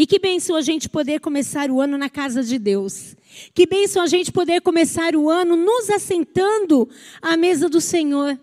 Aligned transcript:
E 0.00 0.06
que 0.06 0.18
bênção 0.18 0.56
a 0.56 0.62
gente 0.62 0.88
poder 0.88 1.20
começar 1.20 1.70
o 1.70 1.78
ano 1.78 1.98
na 1.98 2.08
casa 2.08 2.42
de 2.42 2.58
Deus. 2.58 3.14
Que 3.52 3.66
bênção 3.66 4.02
a 4.02 4.06
gente 4.06 4.32
poder 4.32 4.62
começar 4.62 5.14
o 5.14 5.28
ano 5.28 5.56
nos 5.56 5.90
assentando 5.90 6.88
à 7.20 7.36
mesa 7.36 7.68
do 7.68 7.82
Senhor, 7.82 8.40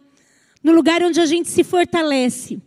no 0.61 0.71
lugar 0.71 1.01
onde 1.01 1.19
a 1.19 1.25
gente 1.25 1.49
se 1.49 1.63
fortalece. 1.63 2.61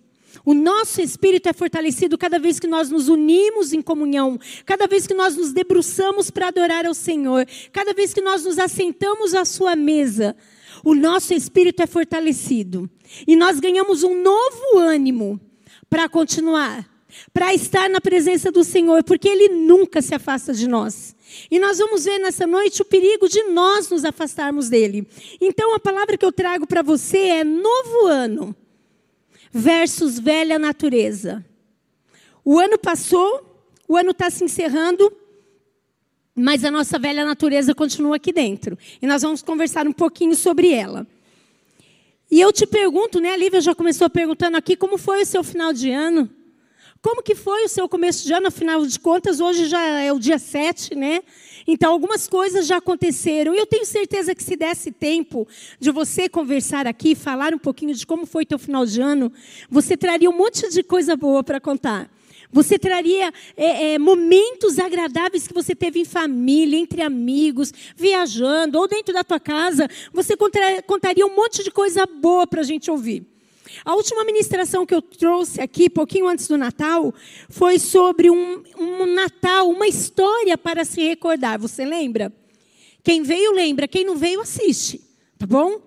O 0.45 0.55
nosso 0.55 1.01
espírito 1.01 1.49
é 1.49 1.53
fortalecido 1.53 2.19
cada 2.19 2.37
vez 2.41 2.59
que 2.59 2.67
nós 2.67 2.91
nos 2.91 3.09
unimos 3.09 3.73
em 3.73 3.81
comunhão, 3.81 4.37
cada 4.67 4.89
vez 4.89 5.07
que 5.07 5.15
nós 5.15 5.37
nos 5.37 5.53
debruçamos 5.53 6.29
para 6.29 6.49
adorar 6.49 6.85
ao 6.85 6.93
Senhor, 6.93 7.47
cada 7.73 7.93
vez 7.93 8.13
que 8.13 8.21
nós 8.21 8.45
nos 8.45 8.59
assentamos 8.59 9.35
à 9.35 9.45
sua 9.45 9.77
mesa. 9.77 10.35
O 10.83 10.97
nosso 10.97 11.33
espírito 11.33 11.81
é 11.81 11.87
fortalecido 11.87 12.91
e 13.25 13.37
nós 13.37 13.61
ganhamos 13.61 14.03
um 14.03 14.21
novo 14.21 14.79
ânimo 14.79 15.41
para 15.89 16.09
continuar, 16.09 16.90
para 17.33 17.55
estar 17.55 17.89
na 17.89 18.01
presença 18.01 18.51
do 18.51 18.65
Senhor, 18.65 19.03
porque 19.05 19.29
Ele 19.29 19.49
nunca 19.49 20.03
se 20.03 20.15
afasta 20.15 20.53
de 20.53 20.69
nós. 20.69 21.15
E 21.51 21.59
nós 21.59 21.79
vamos 21.79 22.05
ver 22.05 22.19
nessa 22.19 22.47
noite 22.47 22.83
o 22.83 22.85
perigo 22.85 23.29
de 23.29 23.43
nós 23.45 23.89
nos 23.89 24.05
afastarmos 24.05 24.69
dele. 24.69 25.07
Então, 25.41 25.75
a 25.75 25.81
palavra 25.81 26.17
que 26.17 26.25
eu 26.25 26.33
trago 26.33 26.67
para 26.67 26.83
você 26.83 27.19
é 27.19 27.45
novo 27.45 28.07
ano 28.07 28.55
versus 29.53 30.19
velha 30.19 30.59
natureza. 30.59 31.45
O 32.45 32.59
ano 32.59 32.79
passou, 32.79 33.65
o 33.87 33.97
ano 33.97 34.11
está 34.11 34.31
se 34.31 34.45
encerrando, 34.45 35.13
mas 36.35 36.65
a 36.65 36.71
nossa 36.71 36.99
velha 36.99 37.25
natureza 37.25 37.75
continua 37.75 38.17
aqui 38.17 38.33
dentro. 38.33 38.79
E 39.01 39.07
nós 39.07 39.23
vamos 39.23 39.43
conversar 39.43 39.87
um 39.87 39.93
pouquinho 39.93 40.35
sobre 40.35 40.73
ela. 40.73 41.07
E 42.31 42.41
eu 42.41 42.53
te 42.53 42.67
pergunto, 42.67 43.21
né, 43.21 43.33
a 43.33 43.37
Lívia 43.37 43.61
já 43.61 43.75
começou 43.75 44.09
perguntando 44.09 44.57
aqui, 44.57 44.77
como 44.77 44.97
foi 44.97 45.23
o 45.23 45.27
seu 45.27 45.43
final 45.43 45.73
de 45.73 45.91
ano? 45.91 46.31
Como 47.03 47.23
que 47.23 47.35
foi 47.35 47.65
o 47.65 47.69
seu 47.69 47.89
começo 47.89 48.27
de 48.27 48.35
ano, 48.35 48.49
afinal 48.49 48.85
de 48.85 49.01
contas, 49.01 49.41
hoje 49.41 49.65
já 49.65 49.81
é 49.81 50.13
o 50.13 50.19
dia 50.19 50.39
7, 50.39 50.95
né? 50.95 51.23
Então, 51.67 51.93
algumas 51.93 52.29
coisas 52.29 52.67
já 52.67 52.77
aconteceram. 52.77 53.55
E 53.55 53.59
eu 53.59 53.65
tenho 53.65 53.87
certeza 53.87 54.35
que 54.35 54.45
se 54.45 54.55
desse 54.55 54.93
tempo 54.93 55.49
de 55.79 55.91
você 55.91 56.29
conversar 56.29 56.87
aqui, 56.87 57.15
falar 57.15 57.55
um 57.55 57.59
pouquinho 57.59 57.95
de 57.95 58.07
como 58.07 58.27
foi 58.27 58.45
teu 58.45 58.59
final 58.59 58.85
de 58.85 59.01
ano, 59.01 59.33
você 59.71 59.97
traria 59.97 60.29
um 60.29 60.37
monte 60.37 60.69
de 60.69 60.83
coisa 60.83 61.17
boa 61.17 61.43
para 61.43 61.59
contar. 61.59 62.11
Você 62.53 62.79
traria 62.79 63.33
é, 63.57 63.95
é, 63.95 63.99
momentos 63.99 64.79
agradáveis 64.79 65.49
que 65.49 65.55
você 65.55 65.75
teve 65.75 66.01
em 66.01 66.05
família, 66.05 66.79
entre 66.79 67.01
amigos, 67.01 67.73
viajando, 67.97 68.79
ou 68.79 68.87
dentro 68.87 69.15
da 69.15 69.25
tua 69.25 69.41
casa. 69.41 69.89
Você 70.13 70.37
contaria 70.37 71.27
um 71.27 71.35
monte 71.35 71.65
de 71.65 71.71
coisa 71.71 72.05
boa 72.05 72.47
para 72.47 72.61
a 72.61 72.65
gente 72.65 72.91
ouvir. 72.91 73.25
A 73.85 73.95
última 73.95 74.25
ministração 74.25 74.85
que 74.85 74.95
eu 74.95 75.03
trouxe 75.03 75.61
aqui, 75.61 75.89
pouquinho 75.89 76.29
antes 76.29 76.47
do 76.49 76.57
Natal, 76.57 77.15
foi 77.49 77.79
sobre 77.79 78.31
um, 78.31 78.63
um 78.79 79.07
Natal, 79.07 79.69
uma 79.69 79.87
história 79.87 80.57
para 80.57 80.85
se 80.85 81.03
recordar. 81.03 81.59
Você 81.59 81.85
lembra? 81.85 82.33
Quem 83.03 83.23
veio, 83.23 83.53
lembra. 83.53 83.89
Quem 83.89 84.05
não 84.05 84.17
veio, 84.17 84.41
assiste. 84.41 85.01
Tá 85.39 85.47
bom? 85.47 85.81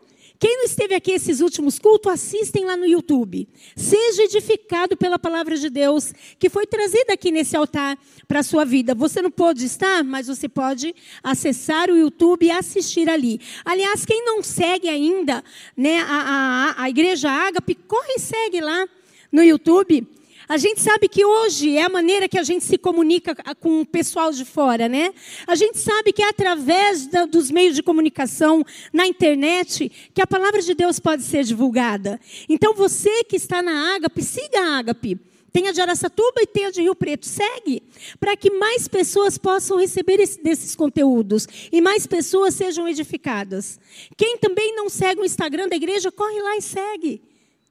Quem 0.44 0.58
não 0.58 0.66
esteve 0.66 0.94
aqui 0.94 1.14
esses 1.14 1.40
últimos 1.40 1.80
cultos, 1.80 2.12
assistem 2.12 2.66
lá 2.66 2.76
no 2.76 2.86
YouTube. 2.86 3.48
Seja 3.78 4.24
edificado 4.24 4.98
pela 4.98 5.18
palavra 5.18 5.56
de 5.56 5.70
Deus 5.70 6.12
que 6.38 6.50
foi 6.50 6.68
trazida 6.68 7.14
aqui 7.14 7.32
nesse 7.32 7.56
altar 7.56 7.98
para 8.28 8.40
a 8.40 8.44
sua 8.44 8.66
vida. 8.66 8.94
Você 8.94 9.22
não 9.22 9.32
pode 9.32 9.64
estar, 9.64 10.04
mas 10.04 10.28
você 10.28 10.50
pode 10.50 10.94
acessar 11.24 11.90
o 11.90 11.96
YouTube 11.96 12.46
e 12.46 12.52
assistir 12.52 13.10
ali. 13.10 13.40
Aliás, 13.64 14.04
quem 14.06 14.26
não 14.26 14.44
segue 14.44 14.90
ainda 14.90 15.42
né, 15.78 16.00
a, 16.00 16.76
a, 16.78 16.84
a 16.84 16.90
Igreja 16.90 17.32
Ágape, 17.32 17.76
corre 17.76 18.16
e 18.18 18.20
segue 18.20 18.60
lá 18.60 18.86
no 19.32 19.42
YouTube. 19.42 20.06
A 20.54 20.58
gente 20.58 20.82
sabe 20.82 21.08
que 21.08 21.26
hoje 21.26 21.78
é 21.78 21.82
a 21.82 21.90
maneira 21.90 22.30
que 22.30 22.38
a 22.38 22.44
gente 22.44 22.64
se 22.64 22.78
comunica 22.78 23.34
com 23.60 23.82
o 23.82 23.86
pessoal 23.88 24.32
de 24.32 24.46
fora, 24.46 24.88
né? 24.88 25.12
A 25.48 25.56
gente 25.56 25.80
sabe 25.80 26.14
que 26.14 26.22
é 26.22 26.30
através 26.30 27.08
da, 27.08 27.26
dos 27.26 27.50
meios 27.50 27.76
de 27.76 27.82
comunicação, 27.82 28.64
na 28.94 29.08
internet, 29.08 29.92
que 30.14 30.22
a 30.22 30.28
palavra 30.28 30.62
de 30.62 30.76
Deus 30.76 31.00
pode 31.00 31.24
ser 31.24 31.44
divulgada. 31.44 32.22
Então 32.48 32.76
você 32.76 33.24
que 33.24 33.36
está 33.36 33.64
na 33.64 33.96
Ágape, 33.96 34.22
siga 34.22 34.60
a 34.60 34.78
Ágape. 34.78 35.20
Tem 35.52 35.68
a 35.70 35.72
de 35.72 35.82
Araçatuba 35.82 36.40
e 36.40 36.46
tem 36.46 36.66
a 36.66 36.70
de 36.70 36.84
Rio 36.84 36.94
Preto. 36.94 37.26
Segue, 37.26 37.82
para 38.20 38.38
que 38.38 38.52
mais 38.52 38.88
pessoas 38.88 39.40
possam 39.40 39.80
receber 39.80 40.20
esse, 40.20 40.40
desses 40.40 40.76
conteúdos 40.76 41.48
e 41.72 41.82
mais 41.82 42.06
pessoas 42.06 42.54
sejam 42.54 42.88
edificadas. 42.88 43.80
Quem 44.16 44.38
também 44.38 44.76
não 44.76 44.88
segue 44.88 45.20
o 45.20 45.26
Instagram 45.26 45.68
da 45.68 45.76
igreja, 45.76 46.12
corre 46.12 46.40
lá 46.40 46.56
e 46.58 46.62
segue. 46.62 47.24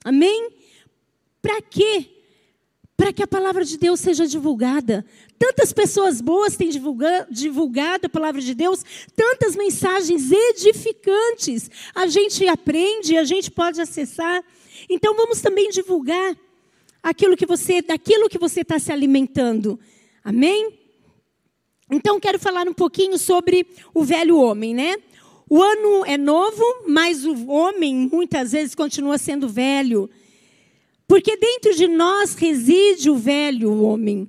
Amém? 0.05 0.51
Para 1.41 1.63
quê? 1.63 2.22
Para 3.03 3.13
que 3.13 3.21
a 3.25 3.27
palavra 3.27 3.65
de 3.65 3.77
Deus 3.77 3.99
seja 3.99 4.29
divulgada. 4.29 5.05
Tantas 5.37 5.73
pessoas 5.73 6.21
boas 6.21 6.57
têm 6.57 6.69
divulgado 6.69 8.07
a 8.07 8.09
palavra 8.09 8.41
de 8.41 8.55
Deus, 8.55 8.85
tantas 9.17 9.57
mensagens 9.57 10.31
edificantes. 10.31 11.69
A 11.97 12.07
gente 12.07 12.47
aprende, 12.47 13.17
a 13.17 13.25
gente 13.25 13.51
pode 13.51 13.81
acessar. 13.81 14.45
Então 14.89 15.17
vamos 15.17 15.41
também 15.41 15.69
divulgar 15.69 16.37
aquilo 17.03 17.37
que 17.37 17.45
você, 17.45 17.83
daquilo 17.83 18.29
que 18.29 18.39
você 18.39 18.61
está 18.61 18.79
se 18.79 18.93
alimentando. 18.93 19.81
Amém? 20.23 20.73
Então 21.91 22.21
quero 22.21 22.39
falar 22.39 22.69
um 22.69 22.73
pouquinho 22.73 23.19
sobre 23.19 23.67
o 23.93 24.05
velho 24.05 24.39
homem, 24.39 24.77
né? 24.77 24.95
O 25.51 25.61
ano 25.61 26.05
é 26.07 26.17
novo, 26.17 26.63
mas 26.87 27.25
o 27.25 27.49
homem 27.49 28.09
muitas 28.13 28.53
vezes 28.53 28.77
continua 28.77 29.19
sendo 29.19 29.49
velho. 29.49 30.09
Porque 31.13 31.37
dentro 31.37 31.75
de 31.75 31.87
nós 31.89 32.35
reside 32.35 33.11
o 33.11 33.17
velho 33.17 33.83
homem. 33.83 34.27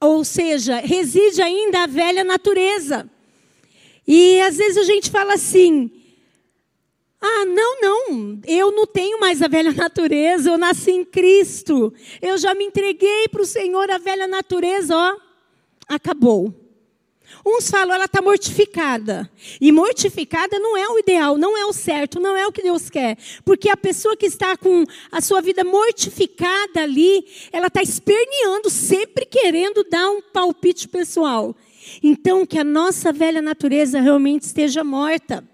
Ou 0.00 0.24
seja, 0.24 0.78
reside 0.80 1.42
ainda 1.42 1.82
a 1.82 1.86
velha 1.86 2.24
natureza. 2.24 3.06
E 4.06 4.40
às 4.40 4.56
vezes 4.56 4.78
a 4.78 4.84
gente 4.84 5.10
fala 5.10 5.34
assim: 5.34 5.90
ah, 7.20 7.44
não, 7.44 7.82
não, 7.82 8.40
eu 8.46 8.72
não 8.72 8.86
tenho 8.86 9.20
mais 9.20 9.42
a 9.42 9.46
velha 9.46 9.70
natureza, 9.76 10.48
eu 10.48 10.56
nasci 10.56 10.90
em 10.90 11.04
Cristo. 11.04 11.92
Eu 12.22 12.38
já 12.38 12.54
me 12.54 12.64
entreguei 12.64 13.28
para 13.28 13.42
o 13.42 13.46
Senhor, 13.46 13.90
a 13.90 13.98
velha 13.98 14.26
natureza, 14.26 14.96
ó, 14.96 15.18
acabou. 15.86 16.67
Uns 17.44 17.70
falam, 17.70 17.94
ela 17.94 18.04
está 18.04 18.20
mortificada. 18.20 19.30
E 19.60 19.70
mortificada 19.72 20.58
não 20.58 20.76
é 20.76 20.88
o 20.88 20.98
ideal, 20.98 21.36
não 21.36 21.56
é 21.56 21.64
o 21.64 21.72
certo, 21.72 22.20
não 22.20 22.36
é 22.36 22.46
o 22.46 22.52
que 22.52 22.62
Deus 22.62 22.90
quer. 22.90 23.16
Porque 23.44 23.68
a 23.68 23.76
pessoa 23.76 24.16
que 24.16 24.26
está 24.26 24.56
com 24.56 24.84
a 25.10 25.20
sua 25.20 25.40
vida 25.40 25.64
mortificada 25.64 26.82
ali, 26.82 27.24
ela 27.52 27.68
está 27.68 27.82
esperneando, 27.82 28.70
sempre 28.70 29.24
querendo 29.26 29.84
dar 29.84 30.10
um 30.10 30.20
palpite 30.20 30.88
pessoal. 30.88 31.54
Então, 32.02 32.44
que 32.44 32.58
a 32.58 32.64
nossa 32.64 33.12
velha 33.12 33.40
natureza 33.40 34.00
realmente 34.00 34.42
esteja 34.42 34.84
morta. 34.84 35.44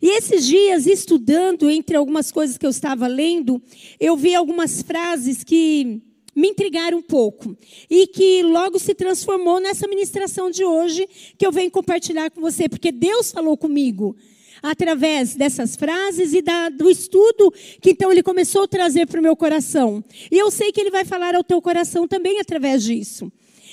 E 0.00 0.08
esses 0.10 0.46
dias, 0.46 0.86
estudando, 0.86 1.70
entre 1.70 1.96
algumas 1.96 2.30
coisas 2.30 2.58
que 2.58 2.66
eu 2.66 2.70
estava 2.70 3.06
lendo, 3.06 3.62
eu 3.98 4.16
vi 4.16 4.34
algumas 4.34 4.82
frases 4.82 5.42
que 5.42 6.02
me 6.36 6.48
intrigaram 6.48 6.98
um 6.98 7.02
pouco 7.02 7.56
e 7.88 8.06
que 8.06 8.42
logo 8.42 8.78
se 8.78 8.94
transformou 8.94 9.58
nessa 9.58 9.88
ministração 9.88 10.50
de 10.50 10.62
hoje 10.62 11.08
que 11.38 11.46
eu 11.46 11.50
venho 11.50 11.70
compartilhar 11.70 12.30
com 12.30 12.42
você, 12.42 12.68
porque 12.68 12.92
Deus 12.92 13.32
falou 13.32 13.56
comigo 13.56 14.14
através 14.62 15.34
dessas 15.34 15.76
frases 15.76 16.34
e 16.34 16.42
da, 16.42 16.68
do 16.68 16.90
estudo 16.90 17.52
que 17.80 17.90
então 17.90 18.12
ele 18.12 18.22
começou 18.22 18.64
a 18.64 18.68
trazer 18.68 19.06
para 19.06 19.18
o 19.18 19.22
meu 19.22 19.34
coração. 19.34 20.04
E 20.30 20.36
eu 20.36 20.50
sei 20.50 20.70
que 20.70 20.80
ele 20.80 20.90
vai 20.90 21.06
falar 21.06 21.34
ao 21.34 21.42
teu 21.42 21.60
coração 21.62 22.06
também 22.06 22.38
através 22.38 22.84
disso. 22.84 23.32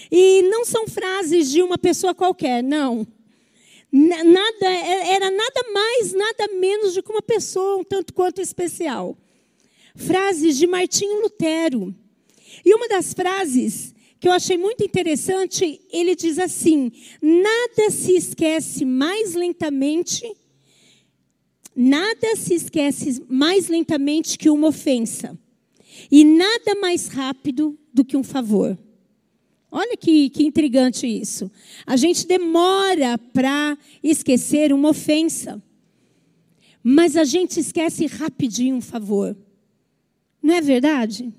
E 0.09 0.44
não 0.44 0.63
são 0.63 0.88
frases 0.88 1.52
de 1.52 1.62
uma 1.62 1.78
pessoa 1.78 2.13
qualquer, 2.13 2.63
não. 2.63 3.06
Nada, 3.91 4.66
é, 4.66 5.13
era 5.13 5.29
nada 5.29 5.66
mais, 5.72 6.13
nada 6.13 6.47
menos 6.59 6.96
do 6.96 7.03
que 7.03 7.12
uma 7.12 7.22
pessoa 7.22 7.78
um 7.78 7.84
tanto 7.84 8.13
quanto 8.13 8.41
especial. 8.41 9.18
Frases 9.96 10.57
de 10.57 10.66
Martinho 10.66 11.22
Lutero. 11.22 11.94
E 12.66 12.74
uma 12.74 12.88
das 12.88 13.14
frases 13.14 13.94
que 14.24 14.28
eu 14.30 14.31
achei 14.31 14.58
muito 14.58 14.81
interessante, 14.81 15.82
ele 15.91 16.16
diz 16.16 16.40
assim: 16.40 16.91
nada 17.22 17.91
se 17.91 18.14
esquece 18.14 18.85
mais 18.85 19.34
lentamente, 19.34 20.23
nada 21.76 22.35
se 22.38 22.53
esquece 22.53 23.22
mais 23.28 23.67
lentamente 23.67 24.38
que 24.38 24.50
uma 24.50 24.70
ofensa, 24.70 25.38
e 26.09 26.23
nada 26.23 26.76
mais 26.79 27.08
rápido 27.08 27.78
do 27.94 28.05
que 28.05 28.16
um 28.16 28.23
favor. 28.23 28.78
Olha 29.70 29.97
que, 29.97 30.29
que 30.29 30.46
intrigante 30.46 31.05
isso. 31.05 31.52
A 31.85 31.97
gente 31.97 32.26
demora 32.26 33.17
para 33.17 33.78
esquecer 34.02 34.72
uma 34.72 34.91
ofensa, 34.91 35.61
mas 36.82 37.17
a 37.17 37.26
gente 37.26 37.59
esquece 37.59 38.05
rapidinho 38.05 38.78
um 38.78 38.82
favor. 38.82 39.35
Não 40.41 40.53
é 40.53 40.61
verdade? 40.61 41.34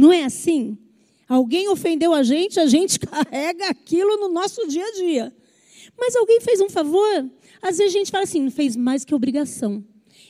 Não 0.00 0.10
é 0.10 0.24
assim? 0.24 0.78
Alguém 1.28 1.68
ofendeu 1.68 2.14
a 2.14 2.22
gente, 2.22 2.58
a 2.58 2.64
gente 2.64 2.98
carrega 3.06 3.68
aquilo 3.68 4.16
no 4.16 4.30
nosso 4.30 4.66
dia 4.66 4.82
a 4.82 4.92
dia. 4.92 5.36
Mas 5.98 6.16
alguém 6.16 6.40
fez 6.40 6.58
um 6.62 6.70
favor, 6.70 7.30
às 7.60 7.76
vezes 7.76 7.94
a 7.94 7.98
gente 7.98 8.10
fala 8.10 8.24
assim, 8.24 8.40
não 8.40 8.50
fez 8.50 8.76
mais 8.76 9.04
que 9.04 9.14
obrigação. 9.14 9.84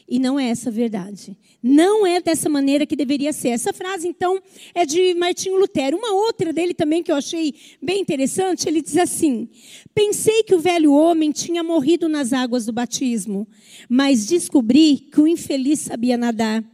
E 0.09 0.19
não 0.19 0.41
é 0.41 0.49
essa 0.49 0.71
a 0.71 0.73
verdade. 0.73 1.39
Não 1.63 2.05
é 2.05 2.21
dessa 2.21 2.49
maneira 2.49 2.85
que 2.85 2.97
deveria 2.97 3.33
ser. 3.33 3.51
Essa 3.51 3.73
frase, 3.73 4.09
então, 4.09 4.43
é 4.75 4.85
de 4.85 5.15
Martinho 5.15 5.57
Lutero. 5.57 5.97
Uma 5.97 6.15
outra 6.15 6.53
dele 6.53 6.75
também 6.75 7.01
que 7.01 7.13
eu 7.13 7.17
achei 7.17 7.55
bem 7.81 8.01
interessante, 8.01 8.69
ele 8.69 8.83
diz 8.83 8.97
assim: 8.97 9.49
Pensei 9.95 10.43
que 10.43 10.53
o 10.53 10.59
velho 10.59 10.93
homem 10.93 11.31
tinha 11.31 11.63
morrido 11.63 12.09
nas 12.09 12.33
águas 12.33 12.67
do 12.67 12.73
batismo, 12.73 13.47
mas 13.89 14.27
descobri 14.27 14.97
que 14.97 15.21
o 15.21 15.29
infeliz 15.29 15.79
sabia 15.79 16.17
nadar. 16.17 16.65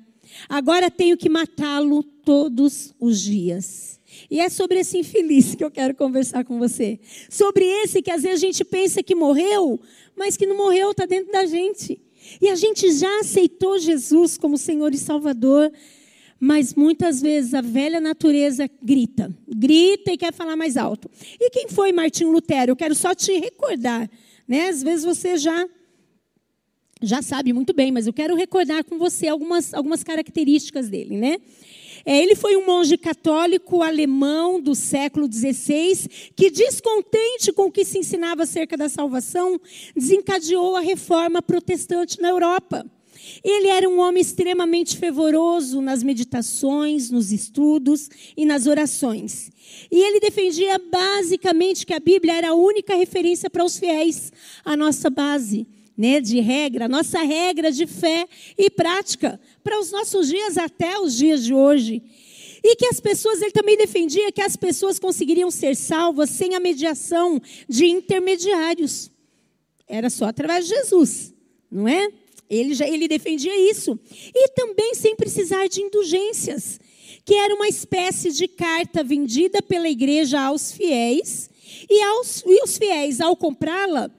Agora 0.49 0.90
tenho 0.90 1.19
que 1.19 1.28
matá-lo 1.28 2.02
todos 2.26 2.93
os 2.99 3.23
dias. 3.23 4.00
E 4.28 4.40
é 4.40 4.49
sobre 4.49 4.81
esse 4.81 4.99
infeliz 4.99 5.55
que 5.55 5.62
eu 5.62 5.70
quero 5.70 5.94
conversar 5.94 6.44
com 6.44 6.58
você. 6.58 6.99
Sobre 7.31 7.64
esse 7.64 8.02
que 8.02 8.11
às 8.11 8.25
vezes 8.25 8.43
a 8.43 8.46
gente 8.46 8.64
pensa 8.64 9.00
que 9.00 9.14
morreu, 9.14 9.81
mas 10.17 10.37
que 10.37 10.44
não 10.44 10.56
morreu, 10.56 10.90
está 10.90 11.06
dentro 11.06 11.31
da 11.31 11.46
gente. 11.46 12.00
E 12.43 12.49
a 12.49 12.56
gente 12.56 12.90
já 12.90 13.20
aceitou 13.20 13.78
Jesus 13.78 14.37
como 14.37 14.58
Senhor 14.58 14.93
e 14.93 14.99
Salvador, 14.99 15.70
mas 16.40 16.75
muitas 16.75 17.23
vezes 17.23 17.55
a 17.55 17.61
velha 17.61 18.00
natureza 18.00 18.69
grita, 18.82 19.32
grita 19.46 20.11
e 20.11 20.19
quer 20.19 20.32
falar 20.32 20.56
mais 20.56 20.76
alto. 20.76 21.08
E 21.40 21.49
quem 21.50 21.69
foi 21.69 21.93
Martinho 21.93 22.32
Lutero? 22.32 22.73
Eu 22.73 22.76
quero 22.76 22.96
só 22.96 23.14
te 23.14 23.38
recordar, 23.38 24.11
né? 24.49 24.69
Às 24.69 24.82
vezes 24.82 25.05
você 25.05 25.37
já 25.37 25.69
já 27.00 27.20
sabe 27.20 27.52
muito 27.52 27.73
bem, 27.75 27.93
mas 27.93 28.06
eu 28.06 28.12
quero 28.12 28.34
recordar 28.34 28.82
com 28.82 28.99
você 28.99 29.28
algumas, 29.28 29.73
algumas 29.75 30.02
características 30.02 30.88
dele, 30.88 31.17
né? 31.17 31.38
É, 32.06 32.22
ele 32.22 32.36
foi 32.36 32.56
um 32.56 32.64
monge 32.64 32.96
católico 32.96 33.82
alemão 33.82 34.60
do 34.60 34.76
século 34.76 35.26
XVI 35.30 36.08
que, 36.36 36.50
descontente 36.50 37.52
com 37.52 37.64
o 37.64 37.72
que 37.72 37.84
se 37.84 37.98
ensinava 37.98 38.44
acerca 38.44 38.76
da 38.76 38.88
salvação, 38.88 39.60
desencadeou 39.94 40.76
a 40.76 40.80
reforma 40.80 41.42
protestante 41.42 42.20
na 42.20 42.28
Europa. 42.28 42.86
Ele 43.42 43.66
era 43.66 43.88
um 43.88 43.98
homem 43.98 44.20
extremamente 44.20 44.96
fervoroso 44.96 45.80
nas 45.80 46.04
meditações, 46.04 47.10
nos 47.10 47.32
estudos 47.32 48.08
e 48.36 48.46
nas 48.46 48.68
orações. 48.68 49.50
E 49.90 49.98
ele 49.98 50.20
defendia 50.20 50.78
basicamente 50.78 51.84
que 51.84 51.92
a 51.92 51.98
Bíblia 51.98 52.34
era 52.34 52.50
a 52.50 52.54
única 52.54 52.94
referência 52.94 53.50
para 53.50 53.64
os 53.64 53.76
fiéis, 53.78 54.32
a 54.64 54.76
nossa 54.76 55.10
base 55.10 55.66
né, 55.96 56.20
de 56.20 56.40
regra, 56.40 56.88
nossa 56.88 57.22
regra 57.22 57.72
de 57.72 57.87
fé 57.87 58.28
e 58.58 58.69
prática 58.69 59.40
para 59.64 59.81
os 59.81 59.90
nossos 59.90 60.28
dias 60.28 60.58
até 60.58 60.98
os 60.98 61.16
dias 61.16 61.44
de 61.44 61.54
hoje. 61.54 62.02
E 62.62 62.76
que 62.76 62.87
as 62.87 63.00
pessoas, 63.00 63.40
ele 63.40 63.52
também 63.52 63.76
defendia 63.76 64.32
que 64.32 64.43
as 64.43 64.56
pessoas 64.56 64.98
conseguiriam 64.98 65.50
ser 65.50 65.76
salvas 65.76 66.31
sem 66.31 66.54
a 66.54 66.60
mediação 66.60 67.40
de 67.69 67.87
intermediários. 67.87 69.10
Era 69.88 70.10
só 70.10 70.26
através 70.26 70.66
de 70.66 70.75
Jesus, 70.75 71.32
não 71.70 71.87
é? 71.87 72.08
Ele, 72.50 72.75
já, 72.75 72.87
ele 72.88 73.08
defendia 73.08 73.70
isso. 73.70 73.99
E 74.34 74.49
também 74.49 74.94
sem 74.94 75.14
precisar 75.16 75.69
de 75.69 75.81
indulgências, 75.81 76.81
que 77.25 77.34
era 77.34 77.54
uma 77.54 77.69
espécie 77.69 78.32
de 78.32 78.49
carta 78.49 79.02
vendida 79.02 79.62
pela 79.62 79.88
igreja 79.88 80.40
aos 80.40 80.72
fiéis, 80.72 81.50
e, 81.88 82.02
aos, 82.02 82.42
e 82.46 82.62
os 82.62 82.78
fiéis, 82.78 83.20
ao 83.20 83.37
comprá-la, 83.37 84.10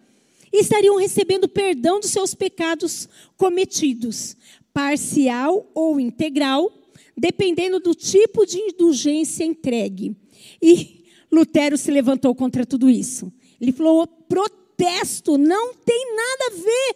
estariam 0.60 0.98
recebendo 0.98 1.48
perdão 1.48 2.00
dos 2.00 2.12
seus 2.12 2.34
pecados 2.34 3.08
cometidos, 3.36 4.36
parcial 4.74 5.70
ou 5.74 6.00
integral, 6.00 6.72
dependendo 7.16 7.80
do 7.80 7.96
tipo 7.96 8.46
de 8.46 8.58
indulgência 8.58 9.44
entregue. 9.44 10.16
E 10.62 11.06
Lutero 11.32 11.78
se 11.78 11.92
levantou 11.92 12.34
contra 12.36 12.66
tudo 12.66 12.90
isso. 12.90 13.32
Ele 13.60 13.72
falou: 13.72 14.08
protesto 14.08 15.38
não 15.38 15.74
tem 15.74 16.16
nada 16.16 16.46
a 16.48 16.64
ver 16.64 16.96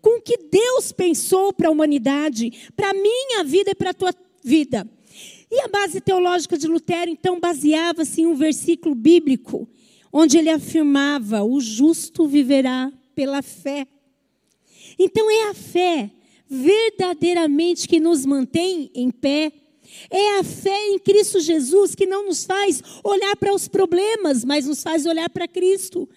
com 0.00 0.18
o 0.18 0.20
que 0.20 0.36
Deus 0.36 0.92
pensou 0.92 1.52
para 1.52 1.68
a 1.68 1.70
humanidade, 1.70 2.70
para 2.76 2.90
a 2.90 2.94
minha 2.94 3.44
vida 3.44 3.70
e 3.70 3.74
para 3.74 3.90
a 3.90 3.94
tua 3.94 4.14
vida. 4.42 4.88
E 5.50 5.60
a 5.60 5.68
base 5.68 6.00
teológica 6.00 6.58
de 6.58 6.66
Lutero, 6.66 7.10
então, 7.10 7.38
baseava-se 7.38 8.22
em 8.22 8.26
um 8.26 8.34
versículo 8.34 8.94
bíblico, 8.94 9.68
onde 10.12 10.38
ele 10.38 10.50
afirmava: 10.50 11.42
o 11.42 11.60
justo 11.60 12.26
viverá 12.26 12.92
pela 13.14 13.42
fé. 13.42 13.86
Então 14.98 15.30
é 15.30 15.50
a 15.50 15.54
fé 15.54 16.10
verdadeiramente 16.48 17.88
que 17.88 17.98
nos 17.98 18.26
mantém 18.26 18.90
em 18.94 19.10
pé. 19.10 19.52
É 20.10 20.38
a 20.38 20.44
fé 20.44 20.88
em 20.88 20.98
Cristo 20.98 21.40
Jesus 21.40 21.94
que 21.94 22.06
não 22.06 22.26
nos 22.26 22.44
faz 22.44 22.82
olhar 23.02 23.36
para 23.36 23.54
os 23.54 23.68
problemas, 23.68 24.44
mas 24.44 24.66
nos 24.66 24.82
faz 24.82 25.06
olhar 25.06 25.28
para 25.30 25.48
Cristo. 25.48 26.08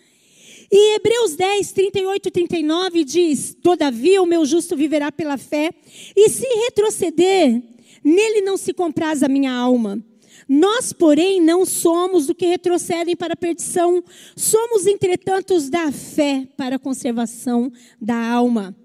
E 0.71 0.95
Hebreus 0.95 1.35
10, 1.35 1.71
38 1.71 2.27
e 2.27 2.31
39 2.31 3.03
diz: 3.03 3.55
Todavia 3.61 4.21
o 4.21 4.25
meu 4.25 4.45
justo 4.45 4.75
viverá 4.75 5.11
pela 5.11 5.37
fé, 5.37 5.71
e 6.15 6.29
se 6.29 6.47
retroceder, 6.65 7.61
nele 8.03 8.41
não 8.41 8.57
se 8.57 8.73
compraz 8.73 9.23
a 9.23 9.27
minha 9.27 9.51
alma. 9.51 10.03
Nós, 10.47 10.93
porém, 10.93 11.41
não 11.41 11.65
somos 11.65 12.27
do 12.27 12.35
que 12.35 12.45
retrocedem 12.45 13.15
para 13.15 13.33
a 13.33 13.37
perdição, 13.37 14.03
somos, 14.35 14.85
entretanto, 14.85 15.59
da 15.69 15.91
fé 15.91 16.47
para 16.55 16.75
a 16.75 16.79
conservação 16.79 17.71
da 17.99 18.15
alma. 18.15 18.75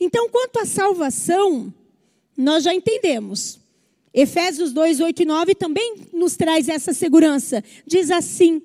Então, 0.00 0.28
quanto 0.28 0.58
à 0.58 0.66
salvação, 0.66 1.72
nós 2.36 2.64
já 2.64 2.74
entendemos. 2.74 3.60
Efésios 4.12 4.72
2, 4.72 5.00
8 5.00 5.22
e 5.22 5.26
9 5.26 5.54
também 5.54 5.94
nos 6.12 6.36
traz 6.36 6.68
essa 6.68 6.92
segurança. 6.92 7.62
Diz 7.86 8.10
assim: 8.10 8.60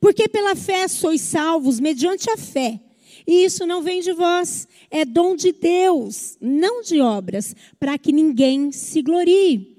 Porque 0.00 0.28
pela 0.28 0.56
fé 0.56 0.88
sois 0.88 1.20
salvos, 1.20 1.78
mediante 1.78 2.28
a 2.30 2.36
fé. 2.36 2.80
E 3.26 3.44
isso 3.44 3.66
não 3.66 3.82
vem 3.82 4.00
de 4.00 4.12
vós, 4.12 4.68
é 4.90 5.04
dom 5.04 5.34
de 5.34 5.52
Deus, 5.52 6.36
não 6.40 6.82
de 6.82 7.00
obras, 7.00 7.54
para 7.78 7.96
que 7.96 8.12
ninguém 8.12 8.70
se 8.70 9.00
glorie. 9.00 9.73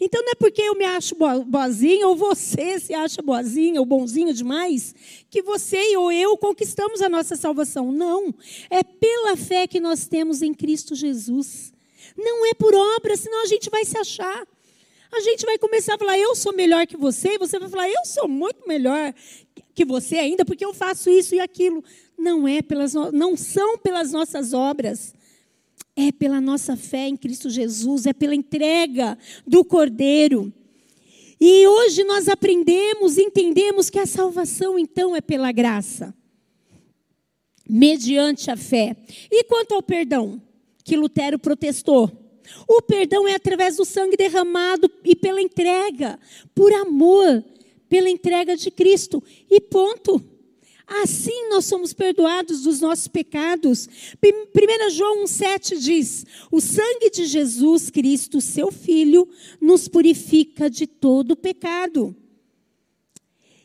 Então 0.00 0.22
não 0.22 0.32
é 0.32 0.34
porque 0.34 0.62
eu 0.62 0.74
me 0.74 0.84
acho 0.84 1.14
boazinha 1.14 2.08
ou 2.08 2.16
você 2.16 2.80
se 2.80 2.94
acha 2.94 3.20
boazinha 3.20 3.78
ou 3.78 3.86
bonzinho 3.86 4.32
demais 4.32 4.94
que 5.28 5.42
você 5.42 5.96
ou 5.96 6.10
eu 6.10 6.36
conquistamos 6.38 7.02
a 7.02 7.08
nossa 7.08 7.36
salvação. 7.36 7.92
Não. 7.92 8.34
É 8.70 8.82
pela 8.82 9.36
fé 9.36 9.66
que 9.66 9.78
nós 9.78 10.06
temos 10.06 10.40
em 10.40 10.54
Cristo 10.54 10.94
Jesus. 10.94 11.72
Não 12.16 12.46
é 12.46 12.54
por 12.54 12.74
obra, 12.74 13.16
senão 13.16 13.42
a 13.42 13.46
gente 13.46 13.68
vai 13.68 13.84
se 13.84 13.98
achar. 13.98 14.46
A 15.12 15.20
gente 15.20 15.44
vai 15.44 15.58
começar 15.58 15.94
a 15.94 15.98
falar, 15.98 16.18
eu 16.18 16.34
sou 16.36 16.52
melhor 16.52 16.86
que 16.86 16.96
você, 16.96 17.34
e 17.34 17.38
você 17.38 17.58
vai 17.58 17.68
falar, 17.68 17.88
eu 17.88 18.04
sou 18.04 18.28
muito 18.28 18.66
melhor 18.66 19.12
que 19.74 19.84
você 19.84 20.16
ainda, 20.16 20.44
porque 20.44 20.64
eu 20.64 20.72
faço 20.72 21.10
isso 21.10 21.34
e 21.34 21.40
aquilo. 21.40 21.82
Não 22.16 22.46
é 22.46 22.62
pelas 22.62 22.94
não 22.94 23.36
são 23.36 23.76
pelas 23.78 24.12
nossas 24.12 24.52
obras. 24.52 25.14
É 25.96 26.12
pela 26.12 26.40
nossa 26.40 26.76
fé 26.76 27.08
em 27.08 27.16
Cristo 27.16 27.50
Jesus, 27.50 28.06
é 28.06 28.12
pela 28.12 28.34
entrega 28.34 29.18
do 29.46 29.64
Cordeiro. 29.64 30.52
E 31.40 31.66
hoje 31.66 32.04
nós 32.04 32.28
aprendemos, 32.28 33.16
entendemos 33.16 33.88
que 33.88 33.98
a 33.98 34.06
salvação 34.06 34.78
então 34.78 35.16
é 35.16 35.20
pela 35.20 35.50
graça, 35.50 36.14
mediante 37.68 38.50
a 38.50 38.56
fé. 38.56 38.94
E 39.30 39.44
quanto 39.44 39.74
ao 39.74 39.82
perdão, 39.82 40.40
que 40.84 40.96
Lutero 40.96 41.38
protestou? 41.38 42.10
O 42.68 42.82
perdão 42.82 43.26
é 43.26 43.34
através 43.34 43.76
do 43.76 43.84
sangue 43.84 44.16
derramado 44.16 44.90
e 45.04 45.16
pela 45.16 45.40
entrega, 45.40 46.18
por 46.54 46.72
amor, 46.72 47.44
pela 47.88 48.10
entrega 48.10 48.56
de 48.56 48.70
Cristo. 48.70 49.22
E 49.50 49.60
ponto. 49.60 50.22
Assim 50.92 51.48
nós 51.48 51.66
somos 51.66 51.92
perdoados 51.92 52.62
dos 52.62 52.80
nossos 52.80 53.06
pecados. 53.06 53.88
1 54.20 54.90
João 54.90 55.24
1,7 55.24 55.78
diz: 55.78 56.26
O 56.50 56.60
sangue 56.60 57.10
de 57.10 57.26
Jesus 57.26 57.90
Cristo, 57.90 58.40
seu 58.40 58.72
Filho, 58.72 59.28
nos 59.60 59.86
purifica 59.86 60.68
de 60.68 60.88
todo 60.88 61.36
pecado. 61.36 62.16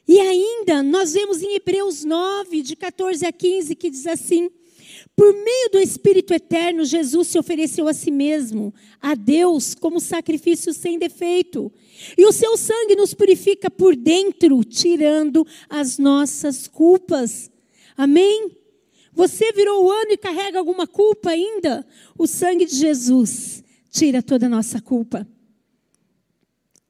E 0.08 0.20
ainda, 0.20 0.84
nós 0.84 1.14
vemos 1.14 1.42
em 1.42 1.56
Hebreus 1.56 2.04
9, 2.04 2.62
de 2.62 2.76
14 2.76 3.26
a 3.26 3.32
15, 3.32 3.76
que 3.76 3.90
diz 3.90 4.06
assim: 4.06 4.52
por 5.16 5.34
meio 5.34 5.70
do 5.72 5.80
Espírito 5.80 6.34
Eterno, 6.34 6.84
Jesus 6.84 7.30
se 7.30 7.40
ofereceu 7.40 7.88
a 7.88 7.94
si 7.94 8.12
mesmo, 8.12 8.74
a 9.02 9.16
Deus, 9.16 9.74
como 9.74 10.02
sacrifício 10.02 10.74
sem 10.74 11.00
defeito. 11.00 11.72
E 12.18 12.26
o 12.26 12.34
seu 12.34 12.58
sangue 12.58 12.98
nos 12.98 13.14
purifica 13.14 13.72
por 13.72 13.96
dentro, 13.96 14.62
tirando 14.66 15.48
as 15.70 15.98
nossas 15.98 16.68
culpas. 16.68 17.50
Amém? 17.96 18.52
Você 19.14 19.54
virou 19.54 19.86
o 19.86 19.92
ano 19.92 20.12
e 20.12 20.18
carrega 20.18 20.60
alguma 20.60 20.86
culpa 20.86 21.30
ainda? 21.30 21.88
O 22.18 22.28
sangue 22.28 22.66
de 22.66 22.76
Jesus 22.76 23.64
tira 23.90 24.22
toda 24.22 24.48
a 24.48 24.50
nossa 24.50 24.82
culpa. 24.82 25.26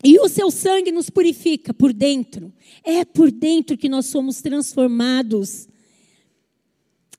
E 0.04 0.20
o 0.20 0.28
seu 0.28 0.50
sangue 0.50 0.92
nos 0.92 1.12
purifica 1.12 1.76
por 1.76 1.94
dentro. 1.94 2.52
É 2.84 3.06
por 3.06 3.32
dentro 3.32 3.78
que 3.78 3.88
nós 3.88 4.08
somos 4.08 4.42
transformados. 4.42 5.68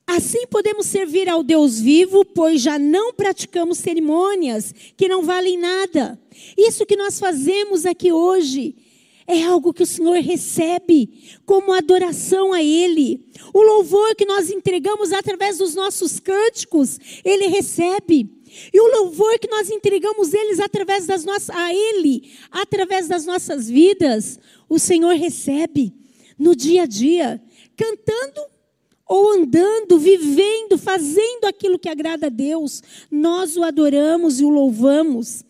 Assim 0.07 0.47
podemos 0.47 0.87
servir 0.87 1.29
ao 1.29 1.43
Deus 1.43 1.81
vivo, 1.81 2.25
pois 2.25 2.63
já 2.63 2.79
não 2.79 3.13
praticamos 3.13 3.79
cerimônias 3.79 4.73
que 4.97 5.09
não 5.09 5.23
valem 5.23 5.59
nada. 5.59 6.19
Isso 6.57 6.87
que 6.87 6.97
nós 6.97 7.19
fazemos 7.19 7.85
aqui 7.85 8.13
hoje 8.13 8.77
é 9.27 9.43
algo 9.43 9.75
que 9.75 9.83
o 9.83 9.87
Senhor 9.87 10.21
recebe 10.21 11.39
como 11.45 11.73
adoração 11.73 12.53
a 12.53 12.63
Ele. 12.63 13.27
O 13.53 13.61
louvor 13.61 14.15
que 14.15 14.25
nós 14.25 14.49
entregamos 14.49 15.13
através 15.13 15.59
dos 15.59 15.75
nossos 15.75 16.21
cânticos, 16.21 17.01
Ele 17.25 17.49
recebe. 17.49 18.31
E 18.73 18.81
o 18.81 18.87
louvor 18.99 19.39
que 19.41 19.51
nós 19.51 19.69
entregamos 19.69 20.33
eles 20.33 20.61
através 20.61 21.07
das 21.07 21.25
nossas, 21.25 21.51
a 21.51 21.75
Ele, 21.75 22.31
através 22.51 23.09
das 23.09 23.27
nossas 23.27 23.69
vidas, 23.69 24.39
o 24.69 24.79
Senhor 24.79 25.17
recebe 25.17 25.93
no 26.39 26.55
dia 26.55 26.83
a 26.83 26.87
dia, 26.87 27.43
cantando 27.77 28.56
ou 29.09 29.33
andando, 29.33 29.99
vivendo, 29.99 30.77
fazendo 30.77 31.45
aquilo 31.45 31.79
que 31.79 31.89
agrada 31.89 32.27
a 32.27 32.31
Deus. 32.31 32.83
Nós 33.11 33.57
o 33.57 33.63
adoramos 33.63 34.41
e 34.41 34.45
o 34.45 34.49
louvamos. 34.49 35.45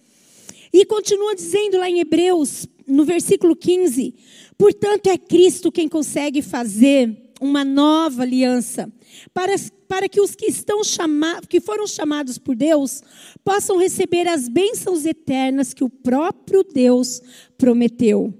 E 0.72 0.84
continua 0.84 1.34
dizendo 1.34 1.78
lá 1.78 1.88
em 1.88 2.00
Hebreus, 2.00 2.66
no 2.86 3.04
versículo 3.04 3.56
15: 3.56 4.14
Portanto, 4.58 5.06
é 5.06 5.16
Cristo 5.16 5.72
quem 5.72 5.88
consegue 5.88 6.42
fazer 6.42 7.16
uma 7.40 7.64
nova 7.64 8.22
aliança, 8.22 8.92
para, 9.32 9.54
para 9.88 10.08
que 10.08 10.20
os 10.20 10.34
que, 10.34 10.46
estão 10.46 10.82
chamados, 10.84 11.46
que 11.48 11.60
foram 11.60 11.86
chamados 11.86 12.38
por 12.38 12.54
Deus 12.54 13.02
possam 13.44 13.78
receber 13.78 14.26
as 14.28 14.48
bênçãos 14.48 15.04
eternas 15.04 15.72
que 15.72 15.84
o 15.84 15.90
próprio 15.90 16.62
Deus 16.62 17.22
prometeu. 17.56 18.34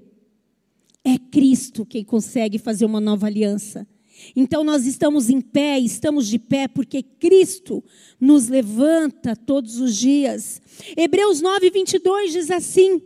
É 1.03 1.17
Cristo 1.17 1.85
quem 1.85 2.03
consegue 2.03 2.57
fazer 2.57 2.85
uma 2.85 2.99
nova 2.99 3.27
aliança. 3.27 3.87
Então 4.35 4.63
nós 4.63 4.85
estamos 4.85 5.29
em 5.29 5.41
pé, 5.41 5.79
estamos 5.79 6.27
de 6.27 6.39
pé 6.39 6.67
porque 6.67 7.01
Cristo 7.01 7.83
nos 8.19 8.47
levanta 8.47 9.35
todos 9.35 9.79
os 9.79 9.95
dias. 9.95 10.61
Hebreus 10.95 11.41
9, 11.41 11.69
22 11.69 12.31
diz 12.31 12.51
assim: 12.51 13.01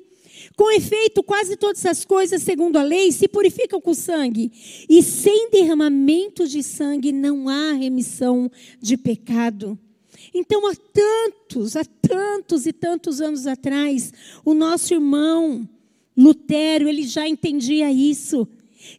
com 0.55 0.71
efeito, 0.71 1.23
quase 1.23 1.55
todas 1.55 1.85
as 1.85 2.05
coisas, 2.05 2.41
segundo 2.41 2.77
a 2.77 2.83
lei, 2.83 3.11
se 3.11 3.27
purificam 3.27 3.79
com 3.79 3.93
sangue, 3.93 4.51
e 4.89 5.01
sem 5.01 5.49
derramamento 5.49 6.47
de 6.47 6.63
sangue 6.63 7.11
não 7.11 7.47
há 7.47 7.73
remissão 7.73 8.51
de 8.79 8.97
pecado. 8.97 9.77
Então, 10.33 10.67
há 10.67 10.73
tantos, 10.75 11.75
há 11.75 11.83
tantos 11.83 12.65
e 12.65 12.73
tantos 12.73 13.21
anos 13.21 13.47
atrás, 13.47 14.13
o 14.45 14.53
nosso 14.53 14.93
irmão 14.93 15.67
Lutero, 16.15 16.87
ele 16.87 17.03
já 17.03 17.27
entendia 17.27 17.91
isso. 17.91 18.47